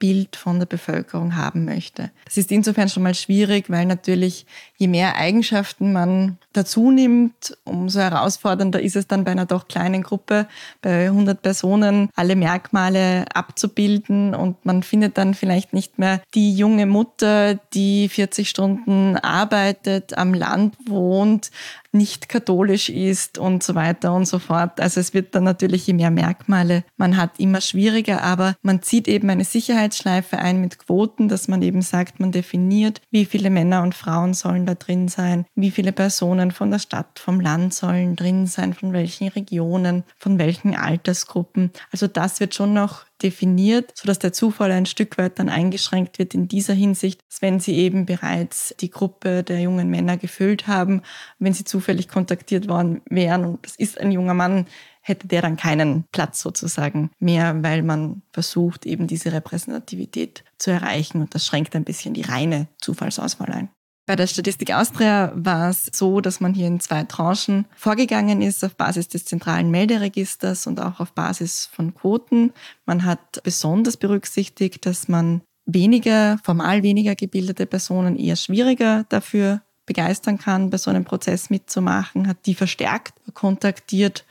Mini-Abbild 0.00 0.36
von 0.36 0.58
der 0.58 0.66
Bevölkerung 0.66 1.36
haben 1.36 1.64
möchte. 1.64 2.10
Das 2.24 2.36
ist 2.36 2.50
insofern 2.50 2.88
schon 2.88 3.02
mal 3.02 3.14
schwierig, 3.14 3.70
weil 3.70 3.86
natürlich 3.86 4.46
je 4.76 4.88
mehr 4.88 5.16
Eigenschaften 5.16 5.92
man 5.92 6.38
dazu 6.52 6.90
nimmt, 6.90 7.56
umso 7.64 8.00
herausfordernder 8.00 8.80
ist 8.80 8.96
es 8.96 9.06
dann 9.06 9.24
bei 9.24 9.30
einer 9.32 9.46
doch 9.46 9.68
kleinen 9.68 10.02
Gruppe, 10.02 10.46
bei 10.82 11.06
100 11.06 11.40
Personen, 11.40 12.08
alle 12.16 12.36
Merkmale 12.36 13.24
abzubilden 13.34 14.34
und 14.34 14.64
man 14.64 14.82
findet 14.82 15.18
dann 15.18 15.34
vielleicht 15.34 15.72
nicht 15.72 15.98
mehr 15.98 16.20
die 16.34 16.54
junge 16.54 16.86
Mutter, 16.86 17.54
die 17.74 18.08
40 18.08 18.48
Stunden 18.48 19.16
arbeitet, 19.16 20.16
am 20.16 20.34
Land 20.34 20.76
wohnt, 20.86 21.50
nicht 21.92 22.28
katholisch 22.28 22.88
ist 22.88 23.38
und 23.38 23.62
so 23.62 23.74
weiter 23.74 24.12
und 24.12 24.26
so 24.26 24.38
fort. 24.38 24.80
Also 24.80 25.00
es 25.00 25.14
wird 25.14 25.34
dann 25.34 25.44
natürlich, 25.44 25.86
je 25.86 25.94
mehr 25.94 26.10
Merkmale 26.10 26.84
man 26.96 27.16
hat, 27.16 27.38
immer 27.38 27.60
schwieriger, 27.60 28.22
aber 28.22 28.54
man 28.62 28.82
zieht 28.82 29.08
eben 29.08 29.30
eine 29.30 29.44
Sicherheitsschleife 29.44 30.38
ein 30.38 30.60
mit 30.60 30.78
Quoten, 30.78 31.28
dass 31.28 31.48
man 31.48 31.62
eben 31.62 31.82
sagt, 31.82 32.20
man 32.20 32.32
definiert, 32.32 33.00
wie 33.10 33.24
viele 33.24 33.50
Männer 33.50 33.82
und 33.82 33.94
Frauen 33.94 34.34
sollen 34.34 34.66
da 34.66 34.74
drin 34.74 35.08
sein, 35.08 35.46
wie 35.54 35.70
viele 35.70 35.92
Personen 35.92 36.50
von 36.50 36.70
der 36.70 36.78
Stadt, 36.78 37.18
vom 37.18 37.40
Land 37.40 37.74
sollen 37.74 38.16
drin 38.16 38.46
sein, 38.46 38.74
von 38.74 38.92
welchen 38.92 39.28
Regionen, 39.28 40.04
von 40.18 40.38
welchen 40.38 40.76
Altersgruppen. 40.76 41.70
Also 41.92 42.06
das 42.06 42.40
wird 42.40 42.54
schon 42.54 42.72
noch 42.72 43.04
definiert, 43.22 43.92
sodass 43.94 44.18
der 44.18 44.32
Zufall 44.32 44.70
ein 44.72 44.86
Stück 44.86 45.18
weit 45.18 45.38
dann 45.38 45.48
eingeschränkt 45.48 46.18
wird 46.18 46.34
in 46.34 46.48
dieser 46.48 46.74
Hinsicht, 46.74 47.22
dass 47.28 47.42
wenn 47.42 47.60
sie 47.60 47.76
eben 47.76 48.06
bereits 48.06 48.74
die 48.80 48.90
Gruppe 48.90 49.42
der 49.42 49.60
jungen 49.60 49.88
Männer 49.88 50.16
gefüllt 50.16 50.66
haben, 50.66 51.02
wenn 51.38 51.52
sie 51.52 51.64
zufällig 51.64 52.08
kontaktiert 52.08 52.68
worden 52.68 53.02
wären 53.08 53.44
und 53.44 53.64
das 53.64 53.76
ist 53.76 54.00
ein 54.00 54.12
junger 54.12 54.34
Mann, 54.34 54.66
hätte 55.02 55.28
der 55.28 55.42
dann 55.42 55.56
keinen 55.56 56.04
Platz 56.12 56.40
sozusagen 56.40 57.10
mehr, 57.18 57.62
weil 57.62 57.82
man 57.82 58.22
versucht, 58.32 58.86
eben 58.86 59.06
diese 59.06 59.32
Repräsentativität 59.32 60.44
zu 60.58 60.70
erreichen 60.70 61.20
und 61.20 61.34
das 61.34 61.46
schränkt 61.46 61.74
ein 61.74 61.84
bisschen 61.84 62.14
die 62.14 62.22
reine 62.22 62.68
Zufallsauswahl 62.78 63.50
ein. 63.50 63.70
Bei 64.10 64.16
der 64.16 64.26
Statistik 64.26 64.74
Austria 64.74 65.30
war 65.36 65.70
es 65.70 65.88
so, 65.92 66.20
dass 66.20 66.40
man 66.40 66.52
hier 66.52 66.66
in 66.66 66.80
zwei 66.80 67.04
Tranchen 67.04 67.66
vorgegangen 67.76 68.42
ist 68.42 68.64
auf 68.64 68.74
Basis 68.74 69.06
des 69.06 69.24
zentralen 69.24 69.70
Melderegisters 69.70 70.66
und 70.66 70.80
auch 70.80 70.98
auf 70.98 71.12
Basis 71.12 71.66
von 71.72 71.94
Quoten. 71.94 72.52
Man 72.86 73.04
hat 73.04 73.40
besonders 73.44 73.96
berücksichtigt, 73.96 74.84
dass 74.84 75.06
man 75.06 75.42
weniger, 75.64 76.38
formal 76.42 76.82
weniger 76.82 77.14
gebildete 77.14 77.66
Personen 77.66 78.16
eher 78.16 78.34
schwieriger 78.34 79.04
dafür 79.10 79.62
begeistern 79.86 80.38
kann, 80.38 80.70
bei 80.70 80.78
so 80.78 80.90
einem 80.90 81.04
Prozess 81.04 81.48
mitzumachen, 81.48 82.26
hat 82.26 82.46
die 82.46 82.56
verstärkt 82.56 83.14
kontaktiert 83.34 84.24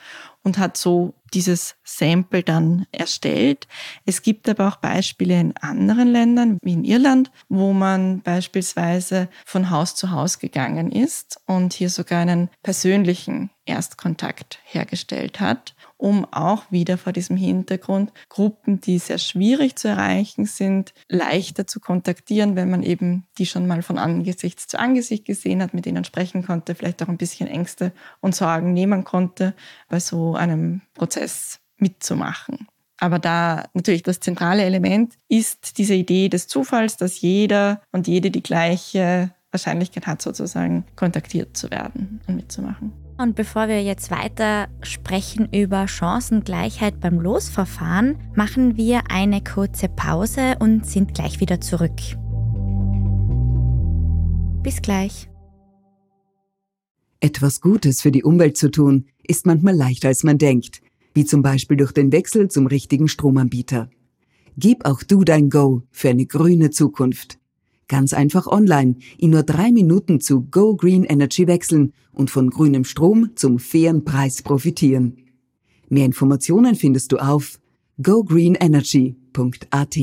und 0.43 0.57
hat 0.57 0.75
so 0.75 1.13
dieses 1.29 1.75
Sample 1.83 2.43
dann 2.43 2.85
erstellt. 2.91 3.67
Es 4.05 4.21
gibt 4.21 4.47
aber 4.49 4.67
auch 4.67 4.77
Beispiele 4.77 5.39
in 5.39 5.57
anderen 5.57 6.07
Ländern, 6.07 6.57
wie 6.61 6.73
in 6.73 6.83
Irland, 6.83 7.31
wo 7.47 7.73
man 7.73 8.21
beispielsweise 8.21 9.29
von 9.45 9.69
Haus 9.69 9.95
zu 9.95 10.11
Haus 10.11 10.39
gegangen 10.39 10.91
ist 10.91 11.41
und 11.45 11.73
hier 11.73 11.89
sogar 11.89 12.21
einen 12.21 12.49
persönlichen 12.63 13.49
Erstkontakt 13.65 14.59
hergestellt 14.63 15.39
hat 15.39 15.75
um 15.99 16.25
auch 16.31 16.71
wieder 16.71 16.97
vor 16.97 17.11
diesem 17.11 17.35
Hintergrund 17.35 18.13
Gruppen, 18.29 18.79
die 18.79 18.99
sehr 18.99 19.17
schwierig 19.17 19.75
zu 19.75 19.89
erreichen 19.89 20.45
sind, 20.45 20.93
leichter 21.09 21.67
zu 21.67 21.81
kontaktieren, 21.81 22.55
wenn 22.55 22.69
man 22.69 22.83
eben 22.83 23.25
die 23.37 23.45
schon 23.45 23.67
mal 23.67 23.81
von 23.81 23.97
Angesicht 23.97 24.61
zu 24.61 24.79
Angesicht 24.79 25.25
gesehen 25.25 25.61
hat, 25.61 25.73
mit 25.73 25.85
denen 25.85 26.05
sprechen 26.05 26.45
konnte, 26.45 26.73
vielleicht 26.73 27.03
auch 27.03 27.09
ein 27.09 27.17
bisschen 27.17 27.47
Ängste 27.47 27.91
und 28.21 28.33
Sorgen 28.33 28.71
nehmen 28.71 29.03
konnte, 29.03 29.53
bei 29.89 29.99
so 29.99 30.35
einem 30.35 30.81
Prozess 30.93 31.59
mitzumachen. 31.77 32.67
Aber 32.97 33.19
da 33.19 33.65
natürlich 33.73 34.03
das 34.03 34.21
zentrale 34.21 34.63
Element 34.63 35.15
ist 35.27 35.77
diese 35.77 35.95
Idee 35.95 36.29
des 36.29 36.47
Zufalls, 36.47 36.95
dass 36.95 37.19
jeder 37.19 37.81
und 37.91 38.07
jede 38.07 38.31
die 38.31 38.43
gleiche 38.43 39.31
Wahrscheinlichkeit 39.51 40.07
hat, 40.07 40.21
sozusagen 40.21 40.85
kontaktiert 40.95 41.57
zu 41.57 41.69
werden 41.71 42.21
und 42.27 42.35
mitzumachen. 42.35 43.08
Und 43.19 43.35
bevor 43.35 43.67
wir 43.67 43.83
jetzt 43.83 44.11
weiter 44.11 44.69
sprechen 44.81 45.49
über 45.51 45.89
Chancengleichheit 45.89 47.01
beim 47.01 47.19
Losverfahren, 47.19 48.15
machen 48.33 48.77
wir 48.77 49.11
eine 49.11 49.43
kurze 49.43 49.89
Pause 49.89 50.55
und 50.59 50.85
sind 50.85 51.15
gleich 51.15 51.41
wieder 51.41 51.59
zurück. 51.59 51.99
Bis 54.63 54.81
gleich. 54.81 55.29
Etwas 57.19 57.59
Gutes 57.59 58.01
für 58.01 58.11
die 58.11 58.23
Umwelt 58.23 58.55
zu 58.55 58.71
tun, 58.71 59.07
ist 59.27 59.45
manchmal 59.45 59.75
leichter 59.75 60.07
als 60.07 60.23
man 60.23 60.37
denkt, 60.37 60.81
wie 61.13 61.25
zum 61.25 61.41
Beispiel 61.41 61.75
durch 61.75 61.91
den 61.91 62.13
Wechsel 62.13 62.47
zum 62.47 62.67
richtigen 62.67 63.09
Stromanbieter. 63.09 63.89
Gib 64.55 64.85
auch 64.85 65.03
du 65.03 65.25
dein 65.25 65.49
Go 65.49 65.83
für 65.91 66.07
eine 66.07 66.25
grüne 66.25 66.69
Zukunft. 66.69 67.38
Ganz 67.89 68.13
einfach 68.13 68.45
online, 68.45 68.95
in 69.17 69.31
nur 69.31 69.41
drei 69.43 69.71
Minuten 69.71 70.21
zu 70.21 70.43
Go 70.43 70.75
Green 70.75 71.03
Energy 71.03 71.47
wechseln 71.47 71.91
und 72.13 72.29
von 72.29 72.51
grünem 72.51 72.85
Strom 72.85 73.31
zum 73.35 73.57
fairen 73.57 74.05
Preis 74.05 74.43
profitieren. 74.43 75.17
Mehr 75.89 76.05
Informationen 76.05 76.75
findest 76.75 77.11
du 77.11 77.17
auf 77.17 77.59
gogreenenergy.at. 78.01 79.97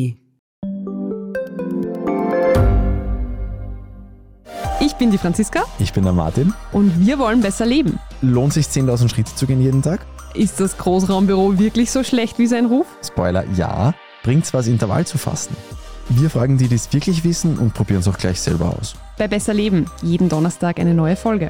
Ich 4.81 4.95
bin 4.99 5.13
die 5.13 5.19
Franziska. 5.19 5.63
Ich 5.79 5.93
bin 5.93 6.03
der 6.03 6.13
Martin. 6.13 6.53
Und 6.73 7.07
wir 7.07 7.21
wollen 7.21 7.41
besser 7.41 7.67
leben. 7.67 8.01
Lohnt 8.21 8.53
sich 8.53 8.67
10.000 8.67 9.09
Schritte 9.09 9.33
zu 9.37 9.47
gehen 9.47 9.63
jeden 9.63 9.83
Tag? 9.83 10.05
Ist 10.35 10.59
das 10.59 10.77
Großraumbüro 10.77 11.61
wirklich 11.61 11.93
so 11.93 12.03
schlecht 12.03 12.41
wie 12.41 12.49
sein 12.49 12.67
Ruf? 12.67 12.87
Spoiler, 13.05 13.45
ja. 13.55 13.95
Bringt's 14.25 14.53
was, 14.53 14.67
Intervall 14.67 15.07
zu 15.07 15.19
fassen? 15.19 15.55
Wir 16.09 16.31
fragen 16.31 16.57
die, 16.57 16.69
die 16.69 16.77
es 16.77 16.93
wirklich 16.93 17.25
wissen 17.25 17.59
und 17.59 17.75
probieren 17.75 17.99
es 17.99 18.07
auch 18.07 18.17
gleich 18.17 18.41
selber 18.41 18.77
aus. 18.79 18.95
Bei 19.19 19.27
Besser 19.27 19.53
Leben, 19.53 19.91
jeden 20.03 20.29
Donnerstag 20.29 20.79
eine 20.79 20.95
neue 20.95 21.17
Folge. 21.17 21.49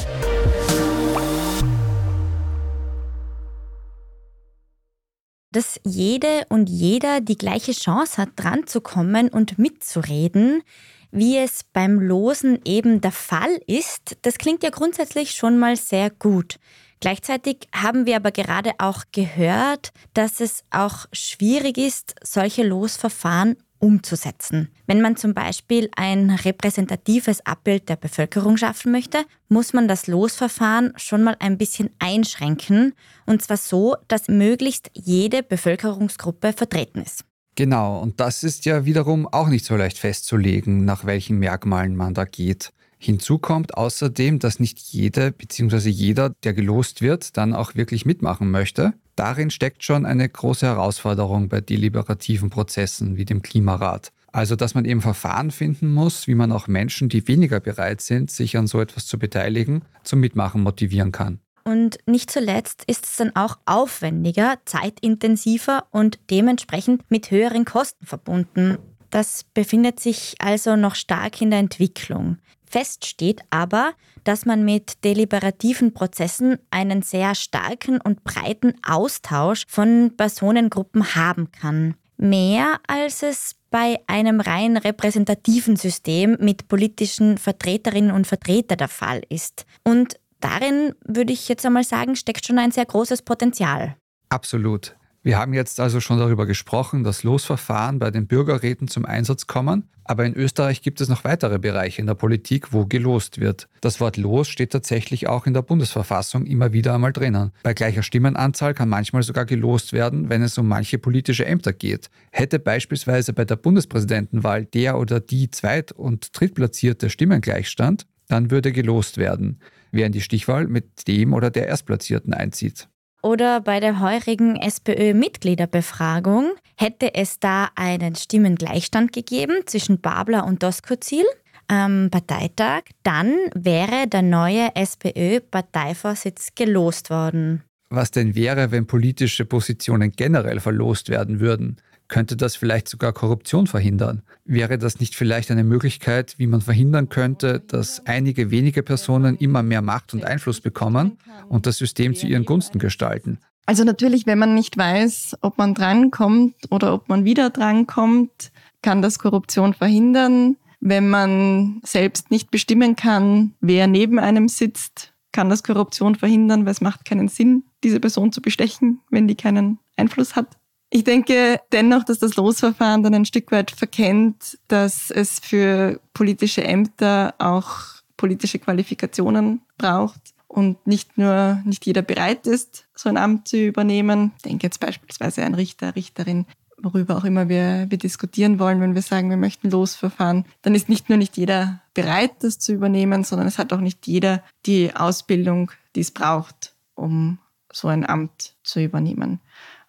Dass 5.53 5.79
jede 5.85 6.47
und 6.49 6.71
jeder 6.71 7.21
die 7.21 7.37
gleiche 7.37 7.73
Chance 7.73 8.17
hat, 8.17 8.31
dran 8.37 8.67
zu 8.67 8.81
kommen 8.81 9.29
und 9.29 9.59
mitzureden, 9.59 10.63
wie 11.11 11.37
es 11.37 11.63
beim 11.73 12.01
Losen 12.01 12.59
eben 12.65 13.01
der 13.01 13.13
Fall 13.13 13.61
ist, 13.67 14.17
das 14.23 14.39
klingt 14.39 14.63
ja 14.63 14.71
grundsätzlich 14.71 15.33
schon 15.33 15.59
mal 15.59 15.77
sehr 15.77 16.11
gut. 16.11 16.59
Gleichzeitig 17.01 17.69
haben 17.75 18.07
wir 18.07 18.17
aber 18.17 18.33
gerade 18.33 18.73
auch 18.79 19.05
gehört, 19.13 19.93
dass 20.15 20.41
es 20.41 20.65
auch 20.71 21.07
schwierig 21.13 21.77
ist, 21.77 22.15
solche 22.23 22.67
Losverfahren 22.67 23.57
umzusetzen. 23.79 24.69
Wenn 24.87 25.01
man 25.01 25.17
zum 25.17 25.35
Beispiel 25.35 25.91
ein 25.97 26.31
repräsentatives 26.31 27.45
Abbild 27.45 27.89
der 27.89 27.97
Bevölkerung 27.97 28.57
schaffen 28.57 28.93
möchte, 28.93 29.25
muss 29.49 29.73
man 29.73 29.89
das 29.89 30.07
Losverfahren 30.07 30.93
schon 30.97 31.23
mal 31.23 31.37
ein 31.41 31.59
bisschen 31.59 31.91
einschränken, 31.99 32.95
und 33.27 33.43
zwar 33.43 33.57
so, 33.57 33.97
dass 34.09 34.29
möglichst 34.29 34.91
jede 34.95 35.43
Bevölkerungsgruppe 35.43 36.53
vertreten 36.53 37.03
ist. 37.03 37.25
Genau, 37.55 38.01
und 38.01 38.21
das 38.21 38.45
ist 38.45 38.67
ja 38.67 38.85
wiederum 38.85 39.27
auch 39.27 39.49
nicht 39.49 39.65
so 39.65 39.77
leicht 39.77 39.99
festzulegen, 39.99 40.85
nach 40.85 41.07
welchen 41.07 41.39
Merkmalen 41.39 41.97
man 41.97 42.13
da 42.13 42.25
geht. 42.25 42.71
Hinzu 42.99 43.39
kommt 43.39 43.77
außerdem, 43.77 44.39
dass 44.39 44.61
nicht 44.61 44.79
jede 44.79 45.33
bzw. 45.33 45.89
jeder, 45.89 46.31
der 46.45 46.55
gelost 46.55 47.03
wird, 47.03 47.37
dann 47.37 47.55
auch 47.55 47.75
wirklich 47.75 48.05
mitmachen 48.05 48.51
möchte. 48.51 48.93
Darin 49.17 49.51
steckt 49.51 49.83
schon 49.83 50.05
eine 50.05 50.29
große 50.29 50.67
Herausforderung 50.67 51.49
bei 51.49 51.63
deliberativen 51.63 52.51
Prozessen 52.51 53.17
wie 53.17 53.25
dem 53.25 53.41
Klimarat. 53.41 54.13
Also, 54.31 54.55
dass 54.55 54.75
man 54.75 54.85
eben 54.85 55.01
Verfahren 55.01 55.51
finden 55.51 55.93
muss, 55.95 56.27
wie 56.27 56.35
man 56.35 56.53
auch 56.53 56.69
Menschen, 56.69 57.09
die 57.09 57.27
weniger 57.27 57.59
bereit 57.59 58.03
sind, 58.03 58.31
sich 58.31 58.59
an 58.59 58.67
so 58.67 58.79
etwas 58.81 59.07
zu 59.07 59.19
beteiligen, 59.19 59.83
zum 60.05 60.21
Mitmachen 60.21 60.63
motivieren 60.63 61.11
kann. 61.13 61.41
und 61.65 61.99
nicht 62.07 62.31
zuletzt 62.31 62.85
ist 62.87 63.07
es 63.07 63.17
dann 63.17 63.35
auch 63.35 63.59
aufwendiger, 63.65 64.59
zeitintensiver 64.67 65.87
und 65.91 66.21
dementsprechend 66.31 67.03
mit 67.11 67.31
höheren 67.31 67.65
Kosten 67.65 68.07
verbunden. 68.07 68.79
Das 69.11 69.45
befindet 69.55 69.99
sich 69.99 70.35
also 70.39 70.77
noch 70.77 70.95
stark 70.95 71.41
in 71.41 71.51
der 71.51 71.61
Entwicklung. 71.61 72.37
Fest 72.69 73.07
steht 73.07 73.41
aber, 73.51 73.93
dass 74.25 74.45
man 74.45 74.65
mit 74.65 75.05
deliberativen 75.05 75.95
Prozessen 75.95 76.59
einen 76.71 77.03
sehr 77.03 77.35
starken 77.35 78.01
und 78.01 78.25
breiten 78.25 78.75
Austausch 78.87 79.65
von 79.69 80.13
Personengruppen 80.17 81.15
haben 81.15 81.53
kann. 81.53 81.95
Mehr 82.19 82.81
als 82.87 83.23
es 83.23 83.57
bei 83.71 83.99
einem 84.07 84.41
rein 84.41 84.77
repräsentativen 84.77 85.77
System 85.77 86.37
mit 86.41 86.67
politischen 86.67 87.39
Vertreterinnen 87.39 88.11
und 88.11 88.27
Vertretern 88.27 88.79
der 88.79 88.89
Fall 88.89 89.23
ist. 89.29 89.67
Und 89.85 90.19
darin 90.41 90.95
würde 91.05 91.33
ich 91.33 91.49
jetzt 91.49 91.67
einmal 91.67 91.85
sagen, 91.85 92.17
steckt 92.17 92.47
schon 92.47 92.59
ein 92.59 92.73
sehr 92.73 92.87
großes 92.87 93.23
Potenzial. 93.23 93.97
Absolut. 94.31 94.97
Wir 95.27 95.39
haben 95.39 95.55
jetzt 95.55 95.81
also 95.81 95.99
schon 95.99 96.21
darüber 96.21 96.47
gesprochen, 96.47 97.03
dass 97.03 97.25
Losverfahren 97.25 97.99
bei 97.99 98.13
den 98.13 98.29
Bürgerräten 98.29 98.87
zum 98.87 99.05
Einsatz 99.05 99.49
kommen. 99.49 99.89
Aber 100.05 100.25
in 100.25 100.37
Österreich 100.37 100.83
gibt 100.83 101.01
es 101.01 101.09
noch 101.09 101.25
weitere 101.25 101.59
Bereiche 101.59 102.01
in 102.01 102.07
der 102.07 102.15
Politik, 102.15 102.73
wo 102.73 102.87
gelost 102.87 103.41
wird. 103.41 103.67
Das 103.81 103.99
Wort 103.99 104.19
Los 104.19 104.47
steht 104.47 104.71
tatsächlich 104.71 105.27
auch 105.27 105.49
in 105.49 105.53
der 105.53 105.63
Bundesverfassung 105.63 106.47
immer 106.47 106.73
wieder 106.73 106.95
einmal 106.95 107.13
drinnen. 107.13 107.51
Bei 107.65 107.75
gleicher 107.75 108.05
Stimmenanzahl 108.05 108.73
kann 108.73 108.89
manchmal 108.89 109.25
sogar 109.25 109.47
gelost 109.47 109.93
werden, 109.93 110.29
wenn 110.29 110.43
es 110.43 110.59
um 110.59 110.69
manche 110.69 110.97
politische 110.97 111.45
Ämter 111.45 111.73
geht. 111.73 112.09
Hätte 112.31 112.61
beispielsweise 112.61 113.33
bei 113.33 113.45
der 113.45 113.57
Bundespräsidentenwahl 113.57 114.65
der 114.65 114.97
oder 114.97 115.19
die 115.19 115.51
Zweit- 115.51 115.91
und 115.91 116.39
Drittplatzierte 116.39 117.11
Stimmengleichstand, 117.11 118.07
dann 118.29 118.53
würde 118.53 118.71
gelost 118.71 119.19
werden, 119.19 119.59
wer 119.91 120.07
in 120.07 120.13
die 120.13 120.21
Stichwahl 120.21 120.69
mit 120.69 121.09
dem 121.09 121.33
oder 121.33 121.51
der 121.51 121.67
Erstplatzierten 121.67 122.33
einzieht 122.33 122.87
oder 123.27 123.61
bei 123.61 123.81
der 123.81 123.99
heurigen 123.99 124.55
SPÖ-Mitgliederbefragung 124.57 126.53
hätte 126.77 127.15
es 127.15 127.41
da 127.41 127.69
einen 127.75 128.15
Stimmengleichstand 128.15 129.13
gegeben 129.13 129.57
zwischen 129.67 130.01
Babler 130.01 130.47
und 130.47 130.63
Doskozil 130.63 131.25
am 131.67 132.09
Parteitag, 132.11 132.83
dann 133.03 133.35
wäre 133.55 134.07
der 134.07 134.23
neue 134.23 134.75
SPÖ-Parteivorsitz 134.77 136.55
gelost 136.55 137.11
worden. 137.11 137.65
Was 137.89 138.13
denn 138.13 138.37
wäre, 138.37 138.71
wenn 138.71 138.87
politische 138.87 139.45
Positionen 139.45 140.13
generell 140.13 140.61
verlost 140.61 141.09
werden 141.09 141.41
würden? 141.41 141.79
Könnte 142.09 142.37
das 142.37 142.57
vielleicht 142.57 142.89
sogar 142.89 143.13
Korruption 143.13 143.67
verhindern? 143.67 144.23
Wäre 144.45 144.79
das 144.79 145.01
nicht 145.01 145.15
vielleicht 145.15 145.51
eine 145.51 145.65
Möglichkeit, 145.65 146.35
wie 146.39 146.47
man 146.47 146.61
verhindern 146.61 147.09
könnte, 147.09 147.61
dass 147.67 148.05
einige 148.07 148.51
wenige 148.51 148.83
Personen 148.83 149.37
immer 149.37 149.63
mehr 149.63 149.83
Macht 149.83 150.15
und 150.15 150.25
Einfluss 150.25 150.61
bekommen 150.61 151.19
und 151.49 151.67
das 151.67 151.79
System 151.79 152.15
zu 152.15 152.27
ihren 152.27 152.45
Gunsten 152.45 152.79
gestalten? 152.79 153.39
Also 153.67 153.83
natürlich, 153.83 154.27
wenn 154.27 154.39
man 154.39 154.55
nicht 154.55 154.77
weiß, 154.77 155.39
ob 155.41 155.59
man 155.59 155.75
drankommt 155.75 156.55
oder 156.71 156.95
ob 156.95 157.09
man 157.09 157.25
wieder 157.25 157.51
drankommt, 157.51 158.53
kann 158.83 159.03
das 159.03 159.19
Korruption 159.19 159.75
verhindern. 159.75 160.57
Wenn 160.79 161.11
man 161.11 161.81
selbst 161.83 162.31
nicht 162.31 162.53
bestimmen 162.53 162.95
kann, 162.95 163.55
wer 163.61 163.89
neben 163.89 164.21
einem 164.21 164.47
sitzt, 164.47 165.13
kann 165.33 165.51
das 165.51 165.65
Korruption 165.65 166.15
verhindern, 166.15 166.65
weil 166.65 166.73
es 166.73 166.81
macht 166.81 167.05
keinen 167.05 167.27
Sinn, 167.27 167.65
diese 167.83 167.99
Person 167.99 168.31
zu 168.31 168.41
bestechen, 168.41 169.01
wenn 169.11 169.27
die 169.27 169.35
keinen 169.35 169.81
Einfluss 169.97 170.37
hat. 170.37 170.57
Ich 170.91 171.05
denke 171.05 171.61
dennoch, 171.73 172.05
dass 172.05 172.19
das 172.21 172.37
Losverfahren 172.37 173.03
dann 173.03 173.15
ein 173.15 173.25
Stück 173.25 173.51
weit 173.51 173.71
verkennt, 173.71 174.59
dass 174.69 175.11
es 175.11 175.41
für 175.41 176.01
politische 176.15 176.63
Ämter 176.63 177.35
auch 177.39 177.97
politische 178.17 178.59
Qualifikationen 178.59 179.63
braucht 179.79 180.35
und 180.49 180.87
nicht 180.87 181.19
nur 181.19 181.61
nicht 181.65 181.85
jeder 181.87 182.03
bereit 182.03 182.47
ist, 182.47 182.87
so 182.95 183.09
ein 183.09 183.17
Amt 183.17 183.49
zu 183.49 183.59
übernehmen. 183.59 184.33
Ich 184.37 184.43
denke 184.43 184.67
jetzt 184.67 184.81
beispielsweise 184.81 185.43
ein 185.43 185.55
Richter, 185.55 185.97
Richterin, 185.97 186.47
worüber 186.79 187.17
auch 187.17 187.25
immer 187.25 187.49
wir, 187.49 187.87
wir 187.89 187.99
diskutieren 187.99 188.59
wollen, 188.59 188.81
wenn 188.81 188.95
wir 188.95 189.03
sagen, 189.03 189.29
wir 189.29 189.37
möchten 189.37 189.71
Losverfahren, 189.71 190.45
dann 190.63 190.75
ist 190.75 190.89
nicht 190.89 191.09
nur 191.09 191.19
nicht 191.19 191.37
jeder 191.37 191.81
bereit, 191.95 192.33
das 192.41 192.59
zu 192.59 192.73
übernehmen, 192.73 193.25
sondern 193.25 193.49
es 193.49 193.59
hat 193.59 193.73
auch 193.73 193.81
nicht 193.81 194.07
jeder 194.07 194.43
die 194.67 194.95
Ausbildung, 194.95 195.73
die 195.95 196.01
es 196.01 196.11
braucht, 196.11 196.75
um 196.95 197.39
so 197.73 197.89
ein 197.89 198.09
Amt 198.09 198.55
zu 198.63 198.81
übernehmen. 198.81 199.41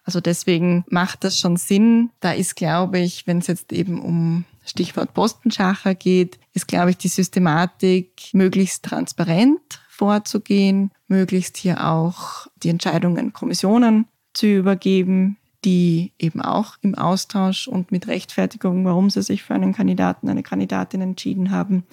Also 0.08 0.22
deswegen 0.22 0.86
macht 0.88 1.22
das 1.22 1.38
schon 1.38 1.58
Sinn. 1.58 2.08
Da 2.20 2.32
ist, 2.32 2.56
glaube 2.56 2.98
ich, 2.98 3.26
wenn 3.26 3.40
es 3.40 3.46
jetzt 3.46 3.74
eben 3.74 4.00
um 4.00 4.46
Stichwort 4.64 5.12
Postenschacher 5.12 5.94
geht, 5.94 6.38
ist, 6.54 6.66
glaube 6.66 6.88
ich, 6.88 6.96
die 6.96 7.08
Systematik 7.08 8.30
möglichst 8.32 8.86
transparent 8.86 9.82
vorzugehen, 9.90 10.92
möglichst 11.08 11.58
hier 11.58 11.86
auch 11.86 12.46
die 12.62 12.70
Entscheidungen 12.70 13.34
Kommissionen 13.34 14.06
zu 14.32 14.46
übergeben, 14.46 15.36
die 15.66 16.12
eben 16.18 16.40
auch 16.40 16.76
im 16.80 16.94
Austausch 16.94 17.68
und 17.68 17.92
mit 17.92 18.06
Rechtfertigung, 18.06 18.86
warum 18.86 19.10
sie 19.10 19.20
sich 19.20 19.42
für 19.42 19.52
einen 19.52 19.74
Kandidaten, 19.74 20.30
eine 20.30 20.42
Kandidatin 20.42 21.02
entschieden 21.02 21.50
haben, 21.50 21.84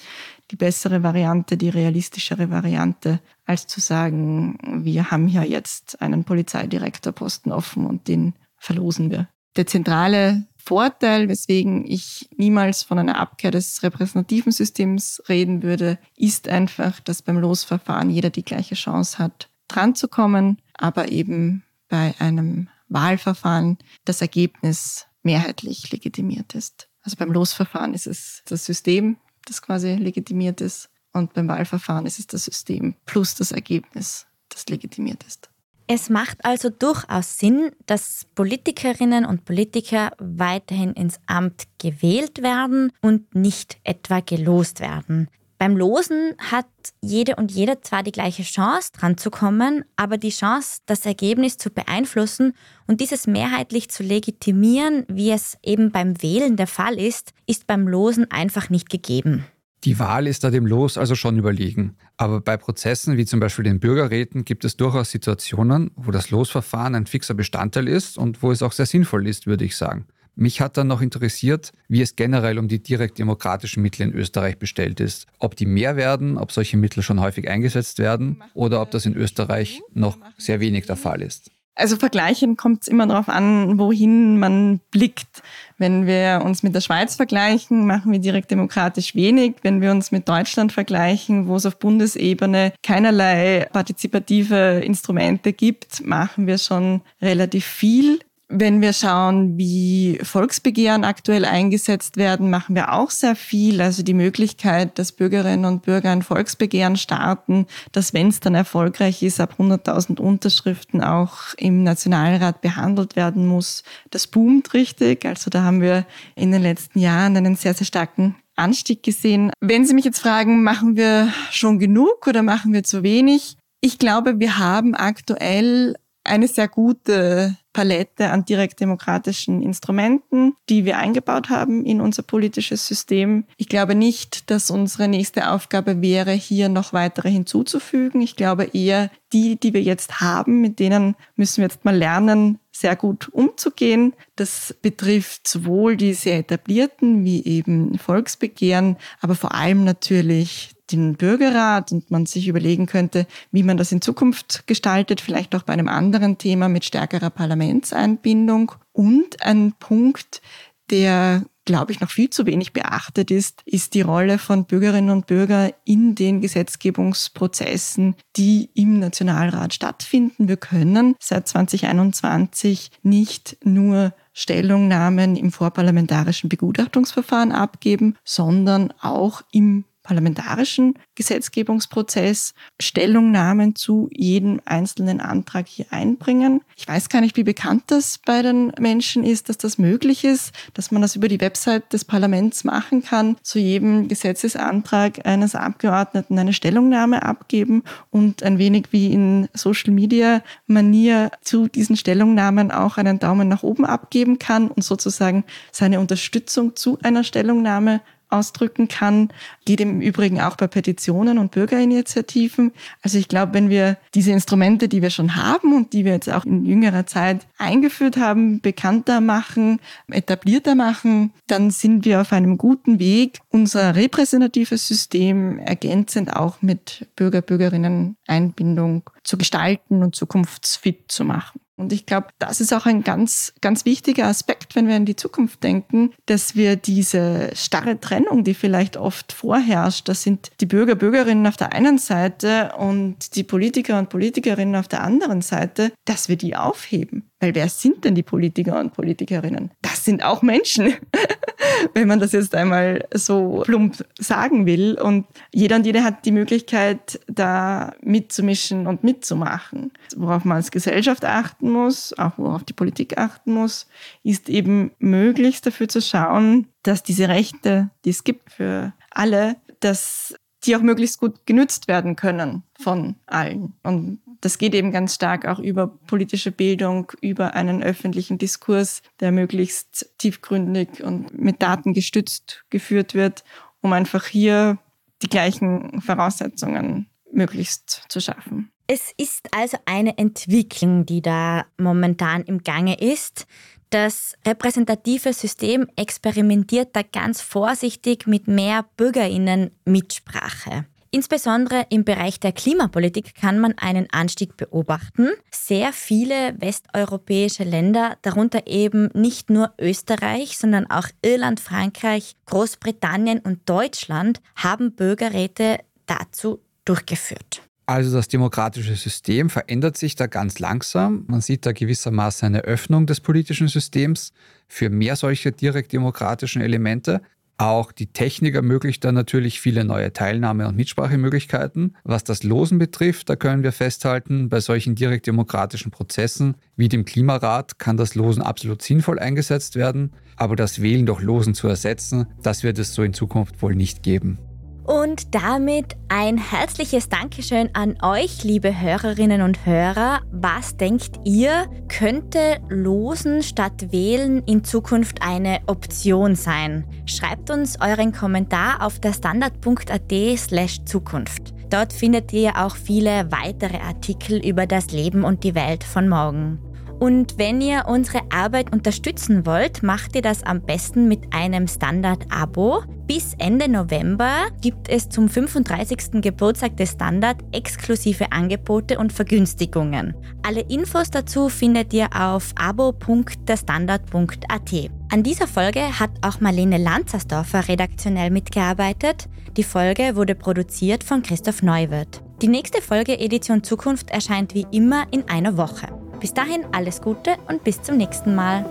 die 0.52 0.56
bessere 0.56 1.04
Variante, 1.04 1.58
die 1.58 1.70
realistischere 1.70 2.50
Variante, 2.50 3.20
als 3.46 3.68
zu 3.68 3.80
sagen, 3.80 4.58
wir 4.84 5.12
haben 5.12 5.28
hier 5.28 5.44
jetzt 5.44 6.02
einen 6.02 6.24
Polizeidirektorposten 6.24 7.52
offen 7.52 7.86
und 7.86 8.08
den 8.08 8.34
verlosen 8.58 9.10
wir. 9.12 9.28
Der 9.56 9.66
zentrale 9.66 10.46
Vorteil, 10.58 11.30
weswegen 11.30 11.86
ich 11.86 12.28
niemals 12.36 12.84
von 12.84 13.00
einer 13.00 13.20
Abkehr 13.20 13.52
des 13.52 13.84
repräsentativen 13.84 14.52
Systems 14.52 15.22
reden 15.30 15.64
würde, 15.64 16.00
ist 16.16 16.48
einfach, 16.50 17.00
dass 17.00 17.22
beim 17.22 17.38
Losverfahren 17.38 18.10
jeder 18.10 18.32
die 18.32 18.44
gleiche 18.44 18.76
Chance 18.76 19.20
hat, 19.20 19.50
dran 19.68 19.96
zu 19.96 20.08
kommen, 20.08 20.60
aber 20.74 21.12
eben 21.12 21.64
bei 21.88 22.16
einem 22.20 22.70
Wahlverfahren 22.90 23.78
das 24.06 24.22
Ergebnis 24.22 25.06
mehrheitlich 25.24 25.92
legitimiert 25.92 26.56
ist. 26.56 26.90
Also 27.02 27.18
beim 27.18 27.32
Losverfahren 27.32 27.94
ist 27.94 28.08
es 28.08 28.42
das 28.46 28.66
System, 28.66 29.18
das 29.46 29.62
quasi 29.62 29.96
legitimiert 29.96 30.62
ist. 30.62 30.90
Und 31.14 31.34
beim 31.34 31.48
Wahlverfahren 31.48 32.06
ist 32.06 32.20
es 32.20 32.28
das 32.28 32.44
System 32.44 32.96
plus 33.06 33.36
das 33.36 33.52
Ergebnis, 33.52 34.28
das 34.50 34.68
legitimiert 34.68 35.24
ist. 35.24 35.50
Es 35.88 36.10
macht 36.10 36.44
also 36.44 36.70
durchaus 36.70 37.38
Sinn, 37.38 37.72
dass 37.86 38.26
Politikerinnen 38.34 39.24
und 39.24 39.46
Politiker 39.46 40.12
weiterhin 40.18 40.94
ins 40.94 41.20
Amt 41.28 41.66
gewählt 41.78 42.42
werden 42.42 42.92
und 43.02 43.36
nicht 43.36 43.78
etwa 43.84 44.20
gelost 44.20 44.80
werden. 44.80 45.30
Beim 45.65 45.78
Losen 45.78 46.36
hat 46.38 46.67
jede 47.01 47.38
und 47.38 47.51
jeder 47.51 47.82
zwar 47.82 48.04
die 48.04 48.12
gleiche 48.12 48.43
Chance, 48.43 48.91
dran 48.93 49.17
zu 49.17 49.32
kommen, 49.32 49.84
aber 49.95 50.19
die 50.19 50.30
Chance, 50.30 50.82
das 50.86 51.08
Ergebnis 51.08 51.58
zu 51.58 51.71
beeinflussen 51.71 52.54
und 52.86 53.01
dieses 53.01 53.25
mehrheitlich 53.25 53.89
zu 53.89 54.04
legitimieren, 54.04 55.06
wie 55.08 55.32
es 55.32 55.58
eben 55.63 55.91
beim 55.91 56.21
Wählen 56.21 56.56
der 56.56 56.67
Fall 56.67 56.99
ist, 56.99 57.32
ist 57.47 57.65
beim 57.65 57.88
Losen 57.88 58.30
einfach 58.30 58.69
nicht 58.69 58.91
gegeben. 58.91 59.43
Die 59.86 59.97
Wahl 59.97 60.28
ist 60.28 60.43
da 60.43 60.51
dem 60.51 60.67
Los 60.67 60.99
also 60.99 61.15
schon 61.15 61.39
überlegen. 61.39 61.95
Aber 62.15 62.41
bei 62.41 62.58
Prozessen 62.58 63.17
wie 63.17 63.25
zum 63.25 63.39
Beispiel 63.39 63.63
den 63.63 63.80
Bürgerräten 63.80 64.45
gibt 64.45 64.65
es 64.65 64.78
durchaus 64.78 65.10
Situationen, 65.10 65.89
wo 65.95 66.12
das 66.12 66.30
Losverfahren 66.30 66.93
ein 66.93 67.08
fixer 67.08 67.34
Bestandteil 67.34 67.88
ist 67.88 68.19
und 68.19 68.43
wo 68.43 68.51
es 68.51 68.62
auch 68.62 68.71
sehr 68.71 68.86
sinnvoll 68.86 69.28
ist, 69.28 69.47
würde 69.47 69.65
ich 69.65 69.75
sagen. 69.75 70.06
Mich 70.36 70.62
hat 70.62 70.78
dann 70.78 70.88
noch 70.88 71.02
interessiert, 71.02 71.71
wie 71.88 72.02
es 72.02 72.15
generell 72.15 72.60
um 72.60 72.67
die 72.67 72.84
direkt 72.84 73.19
demokratischen 73.19 73.82
Mittel 73.82 74.04
in 74.04 74.13
Österreich 74.13 74.58
bestellt 74.58 75.00
ist. 75.00 75.28
Ob 75.39 75.56
die 75.56 75.65
mehr 75.65 75.95
werden, 75.95 76.38
ob 76.38 76.52
solche 76.52 76.78
Mittel 76.78 77.04
schon 77.04 77.21
häufig 77.21 77.50
eingesetzt 77.50 78.00
werden 78.00 78.43
oder 78.54 78.82
ob 78.82 78.91
das 78.91 79.06
in 79.06 79.15
Österreich 79.15 79.82
noch 79.93 80.17
sehr 80.38 80.60
wenig 80.60 80.86
der 80.86 80.98
Fall 80.98 81.21
ist. 81.21 81.52
Also 81.78 81.98
vergleichen 81.98 82.56
kommt 82.56 82.84
es 82.84 82.88
immer 82.88 83.06
darauf 83.06 83.28
an, 83.28 83.78
wohin 83.78 84.39
man 84.39 84.80
blickt. 84.91 85.43
Wenn 85.78 86.08
wir 86.08 86.41
uns 86.43 86.63
mit 86.63 86.74
der 86.74 86.80
Schweiz 86.80 87.15
vergleichen, 87.15 87.86
machen 87.86 88.13
wir 88.13 88.19
direkt 88.19 88.50
demokratisch 88.50 89.13
wenig. 89.13 89.56
Wenn 89.62 89.82
wir 89.82 89.91
uns 89.91 90.13
mit 90.13 90.30
Deutschland 90.30 90.71
vergleichen, 90.71 91.50
wo 91.50 91.58
es 91.58 91.65
auf 91.65 91.78
Bundesebene 91.78 92.71
keinerlei 92.82 93.67
partizipative 93.74 94.82
Instrumente 94.86 95.52
gibt, 95.52 96.06
machen 96.06 96.48
wir 96.48 96.60
schon 96.60 97.02
relativ 97.21 97.65
viel. 97.65 98.19
Wenn 98.48 98.80
wir 98.80 98.94
schauen, 98.94 99.58
wie 99.58 100.20
Volksbegehren 100.22 101.04
aktuell 101.04 101.46
eingesetzt 101.46 102.16
werden, 102.16 102.52
machen 102.52 102.76
wir 102.76 102.94
auch 102.94 103.10
sehr 103.10 103.36
viel. 103.36 103.82
Also 103.82 104.04
die 104.04 104.14
Möglichkeit, 104.14 105.00
dass 105.00 105.14
Bürgerinnen 105.14 105.66
und 105.66 105.82
Bürger 105.82 106.12
ein 106.12 106.22
Volksbegehren 106.22 106.96
starten, 106.96 107.66
dass 107.92 108.14
wenn 108.14 108.28
es 108.28 108.42
dann 108.42 108.54
erfolgreich 108.54 109.24
ist, 109.24 109.40
ab 109.40 109.56
100.000 109.58 110.20
Unterschriften 110.20 111.04
auch 111.04 111.56
im 111.58 111.84
Nationalrat 111.84 112.62
behandelt 112.62 113.16
werden 113.16 113.48
muss. 113.48 113.84
Das 114.12 114.28
boomt 114.28 114.76
richtig. 114.76 115.26
Also 115.26 115.50
da 115.50 115.64
haben 115.64 115.82
wir 115.82 116.06
in 116.36 116.52
den 116.52 116.62
letzten 116.62 117.00
Jahren 117.00 117.36
einen 117.36 117.56
sehr, 117.56 117.74
sehr 117.74 117.88
starken 117.88 118.36
Anstieg 118.56 119.02
gesehen. 119.02 119.52
Wenn 119.60 119.86
Sie 119.86 119.96
mich 119.96 120.06
jetzt 120.06 120.20
fragen, 120.20 120.62
machen 120.62 120.96
wir 120.96 121.34
schon 121.52 121.80
genug 121.80 122.28
oder 122.28 122.44
machen 122.44 122.74
wir 122.74 122.84
zu 122.84 123.02
wenig? 123.02 123.58
Ich 123.82 124.00
glaube, 124.00 124.40
wir 124.40 124.58
haben 124.58 124.96
aktuell 124.96 125.96
eine 126.26 126.48
sehr 126.48 126.68
gute 126.68 127.56
Palette 127.74 128.30
an 128.30 128.46
direktdemokratischen 128.46 129.62
Instrumenten, 129.62 130.54
die 130.70 130.86
wir 130.86 130.98
eingebaut 130.98 131.50
haben 131.50 131.86
in 131.86 132.00
unser 132.00 132.24
politisches 132.24 132.88
System. 132.88 133.44
Ich 133.58 133.68
glaube 133.68 133.96
nicht, 133.96 134.50
dass 134.50 134.72
unsere 134.72 135.10
nächste 135.10 135.52
Aufgabe 135.52 136.02
wäre, 136.02 136.32
hier 136.32 136.70
noch 136.70 136.94
weitere 136.94 137.30
hinzuzufügen. 137.30 138.22
Ich 138.22 138.38
glaube 138.38 138.70
eher, 138.74 139.12
die, 139.34 139.60
die 139.60 139.74
wir 139.74 139.82
jetzt 139.82 140.22
haben, 140.22 140.62
mit 140.62 140.80
denen 140.80 141.16
müssen 141.36 141.58
wir 141.58 141.66
jetzt 141.66 141.84
mal 141.84 141.96
lernen, 141.96 142.60
sehr 142.72 142.96
gut 142.96 143.28
umzugehen. 143.30 144.14
Das 144.38 144.74
betrifft 144.82 145.48
sowohl 145.48 145.98
die 145.98 146.14
sehr 146.14 146.40
etablierten 146.40 147.26
wie 147.26 147.44
eben 147.44 147.98
Volksbegehren, 147.98 148.98
aber 149.20 149.36
vor 149.36 149.54
allem 149.54 149.84
natürlich 149.84 150.75
den 150.91 151.15
Bürgerrat 151.15 151.91
und 151.91 152.12
man 152.12 152.26
sich 152.26 152.48
überlegen 152.48 152.86
könnte, 152.86 153.28
wie 153.52 153.63
man 153.63 153.78
das 153.78 153.91
in 153.91 154.02
Zukunft 154.02 154.67
gestaltet, 154.67 155.21
vielleicht 155.21 155.56
auch 155.56 155.63
bei 155.63 155.74
einem 155.74 155.88
anderen 155.88 156.38
Thema 156.38 156.69
mit 156.69 156.86
stärkerer 156.86 157.30
Parlamentseinbindung. 157.30 158.71
Und 158.93 159.43
ein 159.43 159.74
Punkt, 159.80 160.41
der 160.89 161.43
glaube 161.65 161.91
ich, 161.91 162.00
noch 162.00 162.12
viel 162.12 162.30
zu 162.30 162.45
wenig 162.45 162.74
beachtet 162.74 163.32
ist, 163.32 163.62
ist 163.65 163.95
die 163.95 164.02
Rolle 164.02 164.38
von 164.38 164.65
Bürgerinnen 164.65 165.10
und 165.10 165.28
Bürgern 165.28 165.71
in 165.84 166.15
den 166.15 166.39
Gesetzgebungsprozessen, 166.39 168.15
die 168.38 168.69
im 168.76 169.00
Nationalrat 169.00 169.74
stattfinden. 169.74 170.48
Wir 170.48 170.58
können 170.58 171.15
seit 171.19 171.48
2021 171.48 172.91
nicht 173.02 173.58
nur 173.63 174.13
Stellungnahmen 174.34 175.36
im 175.36 175.52
vorparlamentarischen 175.52 176.50
Begutachtungsverfahren 176.50 177.52
abgeben, 177.52 178.15
sondern 178.24 178.93
auch 179.02 179.41
im 179.52 179.86
parlamentarischen 180.06 180.94
Gesetzgebungsprozess 181.15 182.54
Stellungnahmen 182.80 183.76
zu 183.76 184.08
jedem 184.13 184.62
einzelnen 184.65 185.20
Antrag 185.20 185.68
hier 185.68 185.88
einbringen. 185.89 186.62
Ich 186.78 186.88
weiß 186.88 187.10
gar 187.10 187.22
nicht, 187.22 187.36
wie 187.36 187.44
bekannt 187.44 187.84
das 187.88 188.20
bei 188.20 188.41
den 188.41 188.72
Menschen 188.80 189.24
ist, 189.24 189.50
dass 189.50 189.58
das 189.58 189.78
möglich 189.78 190.24
ist, 190.24 190.54
dass 190.74 190.91
man 190.91 191.02
das 191.02 191.15
über 191.15 191.28
die 191.28 191.41
Website 191.41 191.91
des 191.91 192.06
Parlaments 192.06 192.63
machen 192.63 193.04
kann, 193.04 193.38
zu 193.41 193.60
jedem 193.60 194.08
Gesetzesantrag 194.08 195.26
eines 195.26 195.56
Abgeordneten 195.56 196.38
eine 196.38 196.54
Stellungnahme 196.54 197.24
abgeben 197.24 197.84
und 198.12 198.44
ein 198.44 198.60
wenig 198.60 198.88
wie 198.91 199.12
in 199.12 199.50
Social 199.54 199.91
Media 199.91 200.44
Manier 200.68 201.32
zu 201.41 201.68
diesen 201.68 201.98
Stellungnahmen 201.98 202.72
auch 202.72 202.98
einen 202.98 203.20
Daumen 203.20 203.48
nach 203.48 203.63
oben 203.63 203.86
abgeben 203.86 204.38
kann 204.38 204.70
und 204.70 204.84
sozusagen 204.84 205.44
seine 205.72 206.00
Unterstützung 206.00 206.76
zu 206.76 207.00
einer 207.02 207.24
Stellungnahme 207.24 208.02
ausdrücken 208.30 208.88
kann. 208.88 209.30
Geht 209.66 209.82
im 209.82 210.02
Übrigen 210.02 210.42
auch 210.42 210.56
bei 210.56 210.68
Petitionen 210.68 211.38
und 211.38 211.52
Bürgerinitiativen. 211.52 212.72
Also 213.02 213.18
ich 213.18 213.28
glaube, 213.28 213.54
wenn 213.54 213.70
wir 213.70 213.98
diese 214.14 214.32
Instrumente, 214.32 214.88
die 214.88 215.02
wir 215.02 215.10
schon 215.10 215.36
haben 215.36 215.74
und 215.74 215.94
die 215.94 216.06
wir 216.06 216.14
jetzt 216.14 216.30
auch 216.30 216.46
in 216.46 216.66
jüngerer 216.66 217.06
Zeit 217.06 217.46
eingeführt 217.58 218.18
haben, 218.18 218.62
bekannter 218.62 219.22
machen, 219.22 219.80
etablierter 220.10 220.76
machen, 220.76 221.34
dann 221.48 221.72
sind 221.72 222.06
wir 222.06 222.22
auf 222.22 222.34
einem 222.34 222.58
guten 222.58 223.00
Weg, 223.00 223.40
unser 223.50 223.96
repräsentatives 223.96 224.88
System 224.88 225.60
ergänzend 225.60 226.36
auch 226.36 226.62
mit 226.62 227.08
Bürger-Bürgerinnen 227.16 228.18
Einbindung 228.28 229.10
zu 229.24 229.38
gestalten 229.38 230.04
und 230.04 230.16
zukunftsfit 230.16 231.12
zu 231.12 231.26
machen. 231.26 231.60
Und 231.78 231.92
ich 231.92 232.06
glaube, 232.06 232.28
das 232.40 232.62
ist 232.62 232.74
auch 232.74 232.86
ein 232.86 233.04
ganz, 233.04 233.54
ganz 233.62 233.86
wichtiger 233.86 234.28
Aspekt, 234.28 234.76
wenn 234.76 234.88
wir 234.88 234.96
an 234.96 235.06
die 235.06 235.16
Zukunft 235.16 235.64
denken, 235.64 236.14
dass 236.26 236.56
wir 236.56 236.78
diese 236.78 237.50
starre 237.54 238.00
Trennung, 238.00 238.44
die 238.44 238.54
vielleicht 238.54 238.96
oft 238.96 239.34
vorherrscht, 239.34 240.08
das 240.08 240.24
sind 240.24 240.52
die 240.62 240.66
Bürger, 240.66 240.96
Bürgerinnen 240.96 241.46
auf 241.48 241.58
der 241.58 241.74
einen 241.74 241.98
Seite 241.98 242.74
und 242.78 243.36
die 243.36 243.44
Politiker 243.44 244.00
und 244.00 244.10
Politikerinnen 244.10 244.76
auf 244.76 244.88
der 244.88 245.04
anderen 245.04 245.42
Seite, 245.42 245.92
dass 246.06 246.30
wir 246.30 246.38
die 246.38 246.56
aufheben. 246.56 247.30
Weil 247.42 247.54
wer 247.54 247.68
sind 247.68 248.06
denn 248.06 248.16
die 248.16 248.24
Politiker 248.24 248.80
und 248.80 248.94
Politikerinnen? 248.94 249.72
Das 249.82 250.06
sind 250.06 250.24
auch 250.24 250.42
Menschen, 250.42 250.94
wenn 251.94 252.08
man 252.08 252.20
das 252.20 252.32
jetzt 252.32 252.56
einmal 252.56 253.08
so 253.14 253.64
plump 253.66 254.06
sagen 254.20 254.66
will. 254.66 255.00
Und 255.02 255.26
jeder 255.54 255.78
und 255.78 255.86
jede 255.86 256.04
hat 256.04 256.26
die 256.26 256.32
Möglichkeit, 256.32 257.20
da 257.28 257.94
mitzumischen 258.02 258.88
und 258.88 259.04
mitzumachen. 259.04 259.92
Worauf 260.16 260.46
man 260.46 260.58
als 260.58 260.72
Gesellschaft 260.72 261.26
achten 261.26 261.72
muss, 261.72 262.18
auch 262.18 262.38
worauf 262.38 262.64
die 262.64 262.74
Politik 262.74 263.18
achten 263.18 263.54
muss, 263.54 263.88
ist 264.24 264.50
eben 264.50 264.92
möglichst 265.00 265.66
dafür 265.66 265.88
zu 265.88 266.02
schauen, 266.02 266.68
dass 266.84 267.04
diese 267.04 267.28
Rechte, 267.28 267.90
die 268.04 268.12
es 268.12 268.24
gibt 268.24 268.52
für 268.52 268.94
alle, 269.12 269.56
dass 269.80 270.36
die 270.66 270.76
auch 270.76 270.82
möglichst 270.82 271.20
gut 271.20 271.46
genützt 271.46 271.88
werden 271.88 272.16
können 272.16 272.64
von 272.80 273.16
allen. 273.26 273.74
Und 273.84 274.20
das 274.46 274.60
geht 274.60 274.76
eben 274.76 274.92
ganz 274.92 275.16
stark 275.16 275.48
auch 275.48 275.58
über 275.58 275.88
politische 275.88 276.52
Bildung, 276.52 277.12
über 277.20 277.56
einen 277.56 277.82
öffentlichen 277.82 278.38
Diskurs, 278.38 279.02
der 279.20 279.32
möglichst 279.32 280.14
tiefgründig 280.20 281.04
und 281.04 281.36
mit 281.36 281.64
Daten 281.64 281.96
gestützt 281.96 282.64
geführt 282.70 283.16
wird, 283.16 283.44
um 283.82 283.92
einfach 283.92 284.28
hier 284.28 284.78
die 285.24 285.30
gleichen 285.30 286.00
Voraussetzungen 286.00 287.10
möglichst 287.32 288.04
zu 288.08 288.20
schaffen. 288.20 288.72
Es 288.86 289.12
ist 289.18 289.48
also 289.50 289.78
eine 289.86 290.16
Entwicklung, 290.20 291.08
die 291.08 291.24
da 291.24 291.66
momentan 291.80 292.44
im 292.44 292.60
Gange 292.60 293.00
ist. 293.00 293.48
Das 293.90 294.36
repräsentative 294.46 295.34
System 295.34 295.88
experimentiert 295.96 296.96
da 296.96 297.02
ganz 297.02 297.42
vorsichtig 297.42 298.28
mit 298.28 298.48
mehr 298.48 298.86
Bürgerinnen-Mitsprache. 298.96 300.86
Insbesondere 301.15 301.86
im 301.91 302.04
Bereich 302.04 302.41
der 302.41 302.51
Klimapolitik 302.51 303.36
kann 303.36 303.58
man 303.58 303.78
einen 303.78 304.08
Anstieg 304.12 304.58
beobachten. 304.58 305.30
Sehr 305.49 305.93
viele 305.93 306.60
westeuropäische 306.60 307.63
Länder, 307.63 308.17
darunter 308.21 308.67
eben 308.67 309.08
nicht 309.13 309.49
nur 309.49 309.71
Österreich, 309.80 310.58
sondern 310.58 310.91
auch 310.91 311.08
Irland, 311.21 311.62
Frankreich, 311.62 312.36
Großbritannien 312.47 313.39
und 313.39 313.62
Deutschland, 313.63 314.41
haben 314.58 314.91
Bürgerräte 314.91 315.78
dazu 316.06 316.60
durchgeführt. 316.84 317.62
Also 317.86 318.17
das 318.17 318.28
demokratische 318.28 318.95
System 318.95 319.49
verändert 319.49 319.95
sich 319.95 320.15
da 320.15 320.28
ganz 320.28 320.60
langsam. 320.60 321.23
Man 321.28 321.39
sieht 321.39 321.65
da 321.65 321.71
gewissermaßen 321.71 322.47
eine 322.47 322.62
Öffnung 322.65 323.06
des 323.06 323.21
politischen 323.21 323.69
Systems 323.69 324.34
für 324.67 324.89
mehr 324.89 325.15
solche 325.15 325.54
direktdemokratischen 325.54 326.62
Elemente. 326.62 327.21
Auch 327.58 327.94
die 327.94 328.08
Technik 328.08 328.56
ermöglicht 328.56 329.06
da 329.06 329.13
natürlich 329.13 329.62
viele 329.62 329.86
neue 329.86 330.12
Teilnahme- 330.12 330.68
und 330.68 330.76
Mitsprachemöglichkeiten. 330.76 331.96
Was 332.04 332.26
das 332.26 332.44
Losen 332.44 332.80
betrifft, 332.80 333.30
da 333.30 333.38
können 333.38 333.63
wir 333.63 333.72
festhalten, 333.72 334.50
bei 334.50 334.60
solchen 334.60 334.96
direktdemokratischen 334.96 335.89
Prozessen 335.89 336.56
wie 336.76 336.89
dem 336.89 337.06
Klimarat 337.06 337.80
kann 337.80 337.96
das 337.96 338.15
Losen 338.15 338.41
absolut 338.41 338.82
sinnvoll 338.82 339.20
eingesetzt 339.20 339.78
werden, 339.78 340.12
aber 340.36 340.58
das 340.58 340.82
Wählen 340.82 341.06
durch 341.06 341.22
Losen 341.22 341.54
zu 341.54 341.70
ersetzen, 341.70 342.28
das 342.44 342.63
wird 342.63 342.78
es 342.78 342.94
so 342.94 343.04
in 343.04 343.13
Zukunft 343.13 343.62
wohl 343.62 343.76
nicht 343.76 344.04
geben. 344.04 344.38
Und 344.86 345.34
damit 345.34 345.95
ein 346.10 346.38
herzliches 346.38 347.10
Dankeschön 347.10 347.71
an 347.74 347.98
euch, 348.04 348.43
liebe 348.43 348.80
Hörerinnen 348.80 349.41
und 349.41 349.65
Hörer. 349.65 350.21
Was 350.32 350.78
denkt 350.78 351.19
ihr, 351.24 351.65
könnte 351.88 352.58
Losen 352.69 353.41
statt 353.41 353.91
Wählen 353.91 354.43
in 354.43 354.63
Zukunft 354.63 355.24
eine 355.24 355.62
Option 355.65 356.36
sein? 356.36 356.86
Schreibt 357.08 357.50
uns 357.50 357.82
euren 357.82 358.12
Kommentar 358.12 358.86
auf 358.86 359.00
der 359.00 359.13
standard.at 359.13 360.38
slash 360.38 360.86
Zukunft. 360.86 361.56
Dort 361.71 361.91
findet 361.91 362.32
ihr 362.32 362.56
auch 362.56 362.76
viele 362.76 363.32
weitere 363.32 363.78
Artikel 363.78 364.38
über 364.38 364.67
das 364.67 364.91
Leben 364.91 365.24
und 365.24 365.43
die 365.43 365.56
Welt 365.56 365.84
von 365.84 366.08
morgen. 366.08 366.60
Und 367.00 367.38
wenn 367.38 367.62
ihr 367.62 367.86
unsere 367.88 368.22
Arbeit 368.32 368.72
unterstützen 368.72 369.46
wollt, 369.46 369.84
macht 369.84 370.16
ihr 370.16 370.22
das 370.22 370.44
am 370.44 370.62
besten 370.62 371.08
mit 371.08 371.34
einem 371.34 371.68
Standard-Abo. 371.68 372.84
Bis 373.06 373.34
Ende 373.38 373.70
November 373.70 374.48
gibt 374.62 374.90
es 374.90 375.10
zum 375.10 375.30
35. 375.30 376.22
Geburtstag 376.22 376.78
des 376.78 376.92
Standard 376.92 377.44
exklusive 377.52 378.32
Angebote 378.32 378.98
und 378.98 379.12
Vergünstigungen. 379.14 380.16
Alle 380.42 380.62
Infos 380.62 381.12
dazu 381.12 381.50
findet 381.50 381.94
ihr 381.94 382.08
auf 382.16 382.54
abo.derstandard.at. 382.56 384.90
An 385.12 385.24
dieser 385.24 385.48
Folge 385.48 386.00
hat 386.00 386.10
auch 386.22 386.40
Marlene 386.40 386.78
Lanzersdorfer 386.78 387.68
redaktionell 387.68 388.32
mitgearbeitet. 388.32 389.28
Die 389.56 389.64
Folge 389.64 390.16
wurde 390.16 390.34
produziert 390.34 391.04
von 391.04 391.22
Christoph 391.22 391.62
Neuwirth. 391.62 392.24
Die 392.42 392.48
nächste 392.48 392.82
Folge 392.82 393.20
Edition 393.20 393.64
Zukunft 393.64 394.10
erscheint 394.10 394.56
wie 394.56 394.66
immer 394.72 395.06
in 395.12 395.30
einer 395.30 395.58
Woche. 395.58 396.05
Bis 396.26 396.34
dahin 396.34 396.66
alles 396.72 397.04
Gute 397.04 397.36
und 397.48 397.64
bis 397.64 397.84
zum 397.84 397.98
nächsten 397.98 398.34
Mal. 398.34 398.66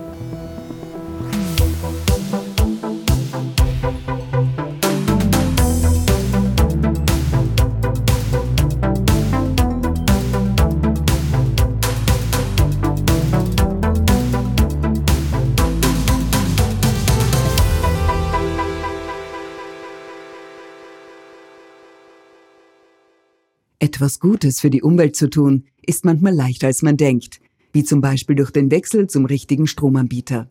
Etwas 23.85 24.19
Gutes 24.19 24.59
für 24.61 24.71
die 24.71 24.81
Umwelt 24.81 25.15
zu 25.15 25.29
tun, 25.29 25.65
ist 25.85 26.05
manchmal 26.05 26.33
leichter 26.33 26.65
als 26.65 26.81
man 26.81 26.97
denkt. 26.97 27.39
wie 27.71 27.83
zum 27.83 28.01
Beispiel 28.01 28.35
durch 28.35 28.49
den 28.51 28.71
Wechsel 28.71 29.07
zum 29.07 29.25
richtigen 29.25 29.67
Stromanbieter. 29.67 30.47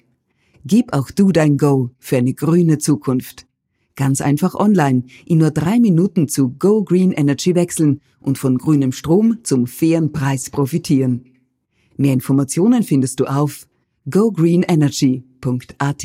Gib 0.64 0.92
auch 0.92 1.10
du 1.10 1.32
dein 1.32 1.56
Go 1.56 1.90
für 1.98 2.18
eine 2.18 2.34
grüne 2.34 2.78
Zukunft. 2.78 3.46
Ganz 3.96 4.20
einfach 4.20 4.54
online 4.54 5.04
in 5.26 5.38
nur 5.38 5.50
drei 5.50 5.80
Minuten 5.80 6.28
zu 6.28 6.50
Go 6.50 6.84
Green 6.84 7.10
Energy 7.10 7.56
wechseln 7.56 8.02
und 8.20 8.38
von 8.38 8.56
grünem 8.58 8.92
Strom 8.92 9.38
zum 9.42 9.66
fairen 9.66 10.12
Preis 10.12 10.50
profitieren. 10.50 11.24
Mehr 11.96 12.12
Informationen 12.12 12.84
findest 12.84 13.18
du 13.18 13.24
auf 13.24 13.66
gogreenenergy.at. 14.10 16.04